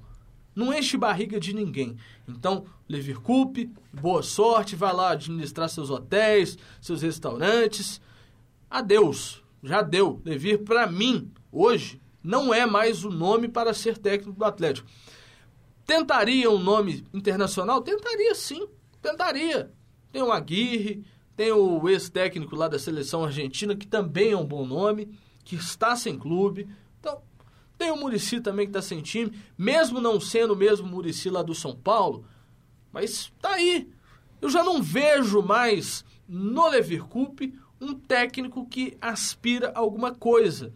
Não 0.55 0.73
enche 0.73 0.95
barriga 0.95 1.37
de 1.37 1.53
ninguém. 1.53 1.97
Então, 2.25 2.65
Levir 2.87 3.19
Coupe, 3.19 3.73
boa 3.91 4.23
sorte, 4.23 4.73
vai 4.73 4.93
lá 4.93 5.11
administrar 5.11 5.67
seus 5.67 5.89
hotéis, 5.89 6.57
seus 6.79 7.01
restaurantes. 7.01 7.99
Adeus. 8.69 9.43
Já 9.61 9.81
deu. 9.81 10.21
Levir, 10.23 10.59
pra 10.59 10.87
mim, 10.87 11.29
hoje, 11.51 12.01
não 12.23 12.53
é 12.53 12.65
mais 12.65 13.03
o 13.03 13.09
nome 13.09 13.49
para 13.49 13.73
ser 13.73 13.97
técnico 13.97 14.39
do 14.39 14.45
Atlético. 14.45 14.87
Tentaria 15.85 16.49
um 16.49 16.57
nome 16.57 17.05
internacional? 17.13 17.81
Tentaria 17.81 18.33
sim. 18.33 18.65
Tentaria. 19.01 19.71
Tem 20.11 20.21
o 20.21 20.31
Aguirre, 20.31 21.03
tem 21.35 21.51
o 21.51 21.87
ex-técnico 21.89 22.55
lá 22.55 22.67
da 22.67 22.77
seleção 22.77 23.23
argentina, 23.23 23.75
que 23.75 23.87
também 23.87 24.31
é 24.31 24.37
um 24.37 24.45
bom 24.45 24.65
nome, 24.65 25.17
que 25.43 25.55
está 25.55 25.95
sem 25.95 26.17
clube. 26.17 26.67
Então, 26.99 27.21
tem 27.77 27.91
o 27.91 27.97
Murici 27.97 28.39
também 28.39 28.65
que 28.65 28.69
está 28.69 28.81
sem 28.81 29.01
time, 29.01 29.31
mesmo 29.57 29.99
não 29.99 30.19
sendo 30.19 30.53
o 30.53 30.55
mesmo 30.55 30.87
Murici 30.87 31.29
lá 31.29 31.41
do 31.41 31.55
São 31.55 31.75
Paulo. 31.75 32.25
Mas 32.91 33.31
tá 33.41 33.53
aí. 33.53 33.89
Eu 34.41 34.49
já 34.49 34.63
não 34.63 34.81
vejo 34.81 35.41
mais 35.41 36.05
no 36.27 36.67
Levir 36.67 37.03
Coupe 37.05 37.53
um 37.79 37.95
técnico 37.95 38.67
que 38.67 38.97
aspira 39.01 39.71
a 39.73 39.79
alguma 39.79 40.13
coisa. 40.13 40.71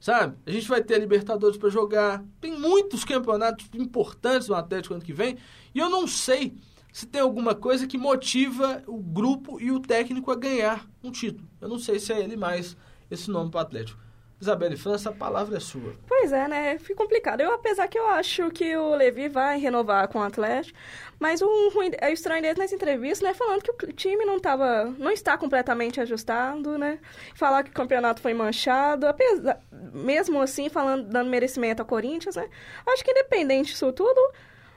Sabe? 0.00 0.36
A 0.44 0.50
gente 0.50 0.66
vai 0.66 0.82
ter 0.82 0.96
a 0.96 0.98
Libertadores 0.98 1.56
para 1.56 1.68
jogar. 1.68 2.24
Tem 2.40 2.58
muitos 2.58 3.04
campeonatos 3.04 3.68
importantes 3.74 4.48
no 4.48 4.56
Atlético 4.56 4.94
ano 4.94 5.04
que 5.04 5.12
vem. 5.12 5.36
E 5.72 5.78
eu 5.78 5.88
não 5.88 6.08
sei 6.08 6.56
se 6.92 7.06
tem 7.06 7.22
alguma 7.22 7.54
coisa 7.54 7.86
que 7.86 7.96
motiva 7.96 8.82
o 8.86 8.98
grupo 8.98 9.58
e 9.58 9.72
o 9.72 9.80
técnico 9.80 10.30
a 10.30 10.36
ganhar 10.36 10.86
um 11.02 11.10
título. 11.10 11.48
Eu 11.60 11.68
não 11.68 11.78
sei 11.78 11.98
se 11.98 12.12
é 12.12 12.20
ele 12.20 12.36
mais 12.36 12.76
esse 13.10 13.30
nome 13.30 13.50
para 13.50 13.58
o 13.58 13.62
Atlético. 13.62 14.02
Isabelle 14.42 14.76
França, 14.76 15.10
a 15.10 15.12
palavra 15.12 15.56
é 15.56 15.60
sua. 15.60 15.94
Pois 16.04 16.32
é, 16.32 16.48
né? 16.48 16.76
Fica 16.76 16.96
complicado. 16.96 17.40
Eu, 17.40 17.54
apesar 17.54 17.86
que 17.86 17.96
eu 17.96 18.08
acho 18.08 18.50
que 18.50 18.76
o 18.76 18.92
Levi 18.96 19.28
vai 19.28 19.56
renovar 19.56 20.08
com 20.08 20.18
o 20.18 20.22
Atlético, 20.22 20.76
mas 21.20 21.40
o 21.40 21.70
ruim, 21.72 21.92
é 22.00 22.12
estranho 22.12 22.42
dele 22.42 22.58
nessa 22.58 22.74
entrevista, 22.74 23.24
né? 23.24 23.34
Falando 23.34 23.62
que 23.62 23.70
o 23.70 23.92
time 23.92 24.24
não 24.24 24.40
tava, 24.40 24.86
não 24.98 25.12
está 25.12 25.38
completamente 25.38 26.00
ajustado, 26.00 26.76
né? 26.76 26.98
Falar 27.36 27.62
que 27.62 27.70
o 27.70 27.72
campeonato 27.72 28.20
foi 28.20 28.34
manchado, 28.34 29.06
apesar, 29.06 29.60
mesmo 29.70 30.42
assim, 30.42 30.68
falando, 30.68 31.08
dando 31.08 31.30
merecimento 31.30 31.80
ao 31.80 31.86
Corinthians, 31.86 32.34
né? 32.34 32.48
Acho 32.84 33.04
que 33.04 33.12
independente 33.12 33.70
disso 33.70 33.92
tudo, 33.92 34.20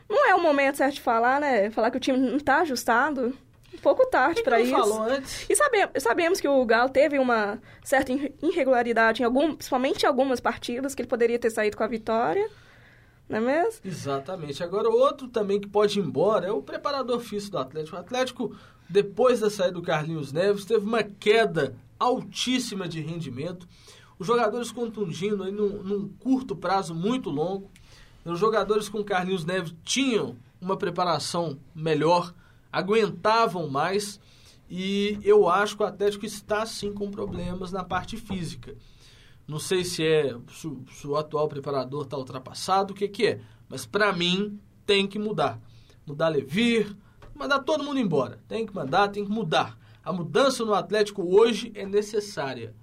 não 0.09 0.27
é 0.27 0.35
o 0.35 0.41
momento 0.41 0.77
certo 0.77 0.95
de 0.95 1.01
falar, 1.01 1.39
né? 1.39 1.69
Falar 1.71 1.91
que 1.91 1.97
o 1.97 1.99
time 1.99 2.17
não 2.17 2.37
está 2.37 2.61
ajustado 2.61 3.35
um 3.73 3.77
pouco 3.77 4.05
tarde 4.07 4.41
para 4.41 4.59
isso. 4.59 4.71
falou 4.71 5.03
antes? 5.03 5.45
E 5.49 5.55
sabe, 5.55 5.77
sabemos 5.99 6.39
que 6.39 6.47
o 6.47 6.65
Galo 6.65 6.89
teve 6.89 7.19
uma 7.19 7.59
certa 7.83 8.11
irregularidade, 8.41 9.21
em 9.21 9.25
algum, 9.25 9.55
principalmente 9.55 10.03
em 10.03 10.07
algumas 10.07 10.39
partidas, 10.39 10.95
que 10.95 11.01
ele 11.01 11.09
poderia 11.09 11.37
ter 11.37 11.49
saído 11.49 11.75
com 11.75 11.83
a 11.83 11.87
vitória. 11.87 12.49
Não 13.27 13.37
é 13.37 13.41
mesmo? 13.41 13.81
Exatamente. 13.83 14.63
Agora, 14.63 14.87
outro 14.87 15.27
também 15.27 15.59
que 15.59 15.67
pode 15.67 15.99
ir 15.99 16.03
embora 16.03 16.47
é 16.47 16.51
o 16.51 16.61
preparador 16.61 17.19
físico 17.19 17.53
do 17.53 17.57
Atlético. 17.57 17.95
O 17.95 17.99
Atlético, 17.99 18.55
depois 18.87 19.39
da 19.39 19.49
saída 19.49 19.73
do 19.73 19.81
Carlinhos 19.81 20.31
Neves, 20.31 20.63
teve 20.63 20.85
uma 20.85 21.03
queda 21.03 21.75
altíssima 21.99 22.87
de 22.87 23.01
rendimento. 23.01 23.67
Os 24.19 24.27
jogadores 24.27 24.71
contundindo 24.71 25.43
aí 25.43 25.51
num, 25.51 25.83
num 25.83 26.07
curto 26.19 26.55
prazo 26.55 26.93
muito 26.93 27.29
longo. 27.29 27.69
Os 28.25 28.39
jogadores 28.39 28.89
com 28.89 29.03
Carlinhos 29.03 29.45
Neves 29.45 29.73
tinham 29.83 30.35
uma 30.59 30.75
preparação 30.75 31.59
melhor 31.75 32.33
aguentavam 32.75 33.69
mais 33.69 34.19
e 34.69 35.17
eu 35.23 35.47
acho 35.47 35.77
que 35.77 35.83
o 35.83 35.85
Atlético 35.85 36.25
está 36.25 36.65
sim 36.65 36.91
com 36.91 37.09
problemas 37.09 37.71
na 37.71 37.85
parte 37.85 38.17
física. 38.17 38.75
Não 39.47 39.59
sei 39.59 39.85
se 39.85 40.03
é 40.03 40.35
se, 40.49 40.69
se 40.91 41.07
o 41.07 41.15
atual 41.15 41.47
preparador 41.47 42.03
está 42.03 42.17
ultrapassado, 42.17 42.91
o 42.91 42.95
que, 42.95 43.07
que 43.07 43.27
é, 43.27 43.39
mas 43.69 43.85
para 43.85 44.11
mim 44.11 44.59
tem 44.85 45.07
que 45.07 45.17
mudar. 45.17 45.57
Mudar 46.05 46.27
Levir, 46.27 46.93
mandar 47.33 47.59
todo 47.59 47.83
mundo 47.83 47.99
embora. 47.99 48.39
Tem 48.47 48.65
que 48.65 48.75
mandar, 48.75 49.07
tem 49.07 49.23
que 49.23 49.31
mudar. 49.31 49.77
A 50.03 50.11
mudança 50.11 50.65
no 50.65 50.73
Atlético 50.73 51.23
hoje 51.23 51.71
é 51.75 51.85
necessária. 51.85 52.75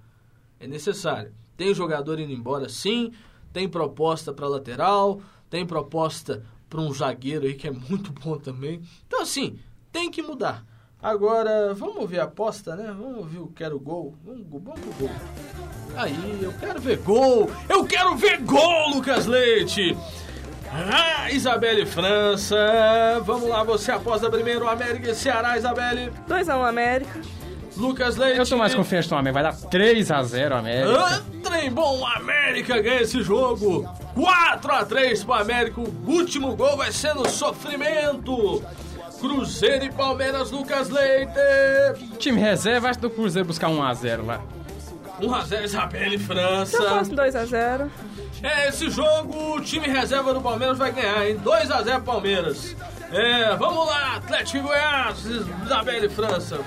É 0.59 0.65
necessária. 0.65 1.33
Tem 1.55 1.71
jogador 1.73 2.19
indo 2.19 2.31
embora, 2.31 2.67
sim. 2.67 3.11
Tem 3.53 3.69
proposta 3.69 4.33
para 4.33 4.47
lateral. 4.47 5.21
Tem 5.49 5.65
proposta 5.65 6.43
para 6.69 6.81
um 6.81 6.91
zagueiro 6.91 7.45
aí 7.45 7.53
que 7.53 7.67
é 7.67 7.71
muito 7.71 8.11
bom 8.11 8.37
também. 8.37 8.81
Então, 9.07 9.21
assim, 9.21 9.59
tem 9.91 10.09
que 10.09 10.23
mudar. 10.23 10.65
Agora, 11.01 11.73
vamos 11.73 12.09
ver 12.09 12.21
a 12.21 12.23
aposta, 12.23 12.75
né? 12.75 12.85
Vamos 12.97 13.29
ver 13.29 13.39
o 13.39 13.47
Quero 13.47 13.79
Gol. 13.79 14.15
Vamos, 14.25 14.45
vamos 14.49 14.79
pro 14.79 14.93
gol. 14.93 15.09
Aí, 15.95 16.39
eu 16.41 16.53
quero 16.53 16.81
ver 16.81 16.97
gol! 16.99 17.51
Eu 17.69 17.85
quero 17.85 18.15
ver 18.15 18.41
gol, 18.41 18.95
Lucas 18.95 19.27
Leite! 19.27 19.95
Ah, 20.71 21.29
Isabelle 21.29 21.85
França. 21.85 22.57
Vamos 23.23 23.47
lá, 23.47 23.63
você 23.63 23.91
aposta 23.91 24.27
primeiro 24.31 24.67
América 24.67 25.11
e 25.11 25.15
Ceará, 25.15 25.55
Isabelle. 25.55 26.11
2x1 26.27 26.57
um, 26.57 26.63
América. 26.63 27.21
Lucas 27.75 28.15
Leite. 28.17 28.39
Eu 28.39 28.45
tô 28.47 28.57
mais 28.57 28.73
confiante 28.73 29.09
no 29.09 29.17
América. 29.17 29.41
Vai 29.41 29.51
dar 29.51 29.69
3x0 29.69 30.51
América. 30.51 30.99
Ah, 30.99 31.21
trem 31.43 31.71
bom, 31.71 32.05
América 32.05 32.81
ganha 32.81 33.01
esse 33.01 33.21
jogo. 33.23 33.89
4x3 34.15 35.25
pro 35.25 35.33
América. 35.33 35.81
O 35.81 35.93
último 36.07 36.55
gol 36.55 36.77
vai 36.77 36.91
ser 36.91 37.13
no 37.13 37.27
sofrimento. 37.27 38.63
Cruzeiro 39.19 39.85
e 39.85 39.91
Palmeiras, 39.91 40.51
Lucas 40.51 40.89
Leite. 40.89 41.31
Time 42.19 42.39
reserva, 42.39 42.89
acho 42.89 42.99
que 42.99 43.07
do 43.07 43.09
Cruzeiro 43.09 43.47
buscar 43.47 43.69
1x0 43.69 44.25
lá. 44.25 44.41
1x0 45.21 45.63
Isabelle 45.63 46.17
França. 46.17 46.77
Eu 46.77 46.89
faço 46.89 47.11
2x0. 47.11 47.89
É, 48.41 48.67
esse 48.67 48.89
jogo 48.89 49.55
o 49.55 49.61
time 49.61 49.87
reserva 49.87 50.33
do 50.33 50.41
Palmeiras 50.41 50.77
vai 50.77 50.91
ganhar, 50.91 51.25
hein? 51.25 51.39
2x0 51.39 52.03
Palmeiras. 52.03 52.75
É, 53.11 53.55
vamos 53.55 53.85
lá, 53.87 54.15
Atlético 54.17 54.57
e 54.57 54.61
Goiás, 54.61 55.23
Isabelle 55.63 56.09
França. 56.09 56.59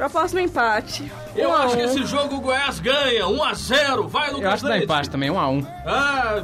Eu 0.00 0.06
aposto 0.06 0.32
no 0.32 0.40
empate. 0.40 1.12
Eu 1.36 1.50
um 1.50 1.54
acho 1.54 1.74
um. 1.74 1.76
que 1.76 1.82
esse 1.82 2.06
jogo 2.06 2.36
o 2.36 2.40
Goiás 2.40 2.80
ganha, 2.80 3.26
1x0. 3.26 4.08
Vai, 4.08 4.30
Lucas 4.30 4.42
Eu 4.42 4.50
acho 4.50 4.62
que 4.62 4.68
dá 4.70 4.78
empate 4.78 5.10
também, 5.10 5.28
1x1. 5.28 5.66
Ah, 5.84 6.42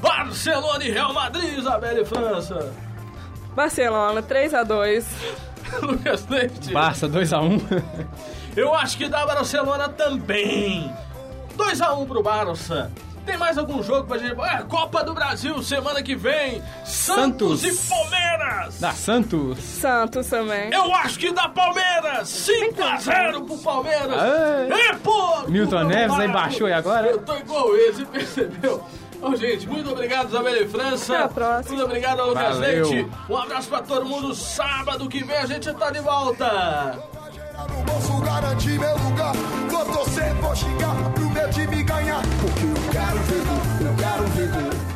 Barcelona 0.00 0.82
e 0.82 0.90
Real 0.90 1.12
Madrid, 1.12 1.58
Isabelle 1.58 2.02
França. 2.06 2.72
Barcelona, 3.54 4.22
3x2. 4.22 5.04
Lucas 5.82 6.26
Leite. 6.28 6.72
Barça, 6.72 7.06
2x1. 7.06 7.82
Eu 8.56 8.74
acho 8.74 8.96
que 8.96 9.06
dá 9.06 9.26
Barcelona 9.26 9.90
também. 9.90 10.90
2x1 11.58 12.06
pro 12.06 12.22
Barça. 12.22 12.90
Tem 13.28 13.36
mais 13.36 13.58
algum 13.58 13.82
jogo 13.82 14.06
pra 14.06 14.16
gente. 14.16 14.40
É, 14.40 14.62
Copa 14.62 15.04
do 15.04 15.12
Brasil, 15.12 15.62
semana 15.62 16.02
que 16.02 16.16
vem. 16.16 16.62
Santos, 16.82 17.60
Santos. 17.60 17.62
e 17.62 17.88
Palmeiras. 17.90 18.80
Dá 18.80 18.92
Santos. 18.92 19.58
Santos 19.58 20.26
também. 20.28 20.72
Eu 20.72 20.94
acho 20.94 21.18
que 21.18 21.30
dá 21.30 21.46
Palmeiras. 21.46 22.26
5x0 22.26 23.44
pro 23.44 23.58
Palmeiras. 23.58 24.16
É, 24.70 24.94
pô! 25.04 25.42
Milton 25.46 25.84
Neves 25.84 26.18
aí 26.18 26.28
baixou 26.28 26.70
e 26.70 26.72
agora? 26.72 27.08
Eu 27.08 27.18
tô 27.18 27.36
igual 27.36 27.76
esse, 27.76 28.02
percebeu? 28.08 28.82
Bom, 29.20 29.36
gente, 29.36 29.68
muito 29.68 29.90
obrigado, 29.90 30.30
Isabelle 30.30 30.66
França. 30.66 31.14
Até 31.14 31.24
a 31.24 31.28
próxima. 31.28 31.76
Muito 31.76 31.84
obrigado, 31.86 32.24
Lucas 32.24 32.56
Leite. 32.56 33.06
Um 33.28 33.36
abraço 33.36 33.68
pra 33.68 33.82
todo 33.82 34.06
mundo. 34.06 34.34
Sábado 34.34 35.06
que 35.06 35.22
vem 35.22 35.36
a 35.36 35.44
gente 35.44 35.70
tá 35.74 35.90
de 35.90 36.00
volta. 36.00 36.98
No 37.66 37.82
bolso 37.82 38.20
garantir 38.20 38.78
meu 38.78 38.96
lugar. 38.98 39.32
Vou 39.68 39.84
torcer, 39.86 40.32
vou 40.34 40.54
xingar 40.54 40.94
pro 41.12 41.28
meu 41.28 41.50
time 41.50 41.82
ganhar. 41.82 42.22
Porque 42.40 42.66
eu 42.66 42.92
quero 42.92 43.18
ver, 43.24 43.86
eu 43.86 43.94
quero 43.96 44.26
ver. 44.28 44.87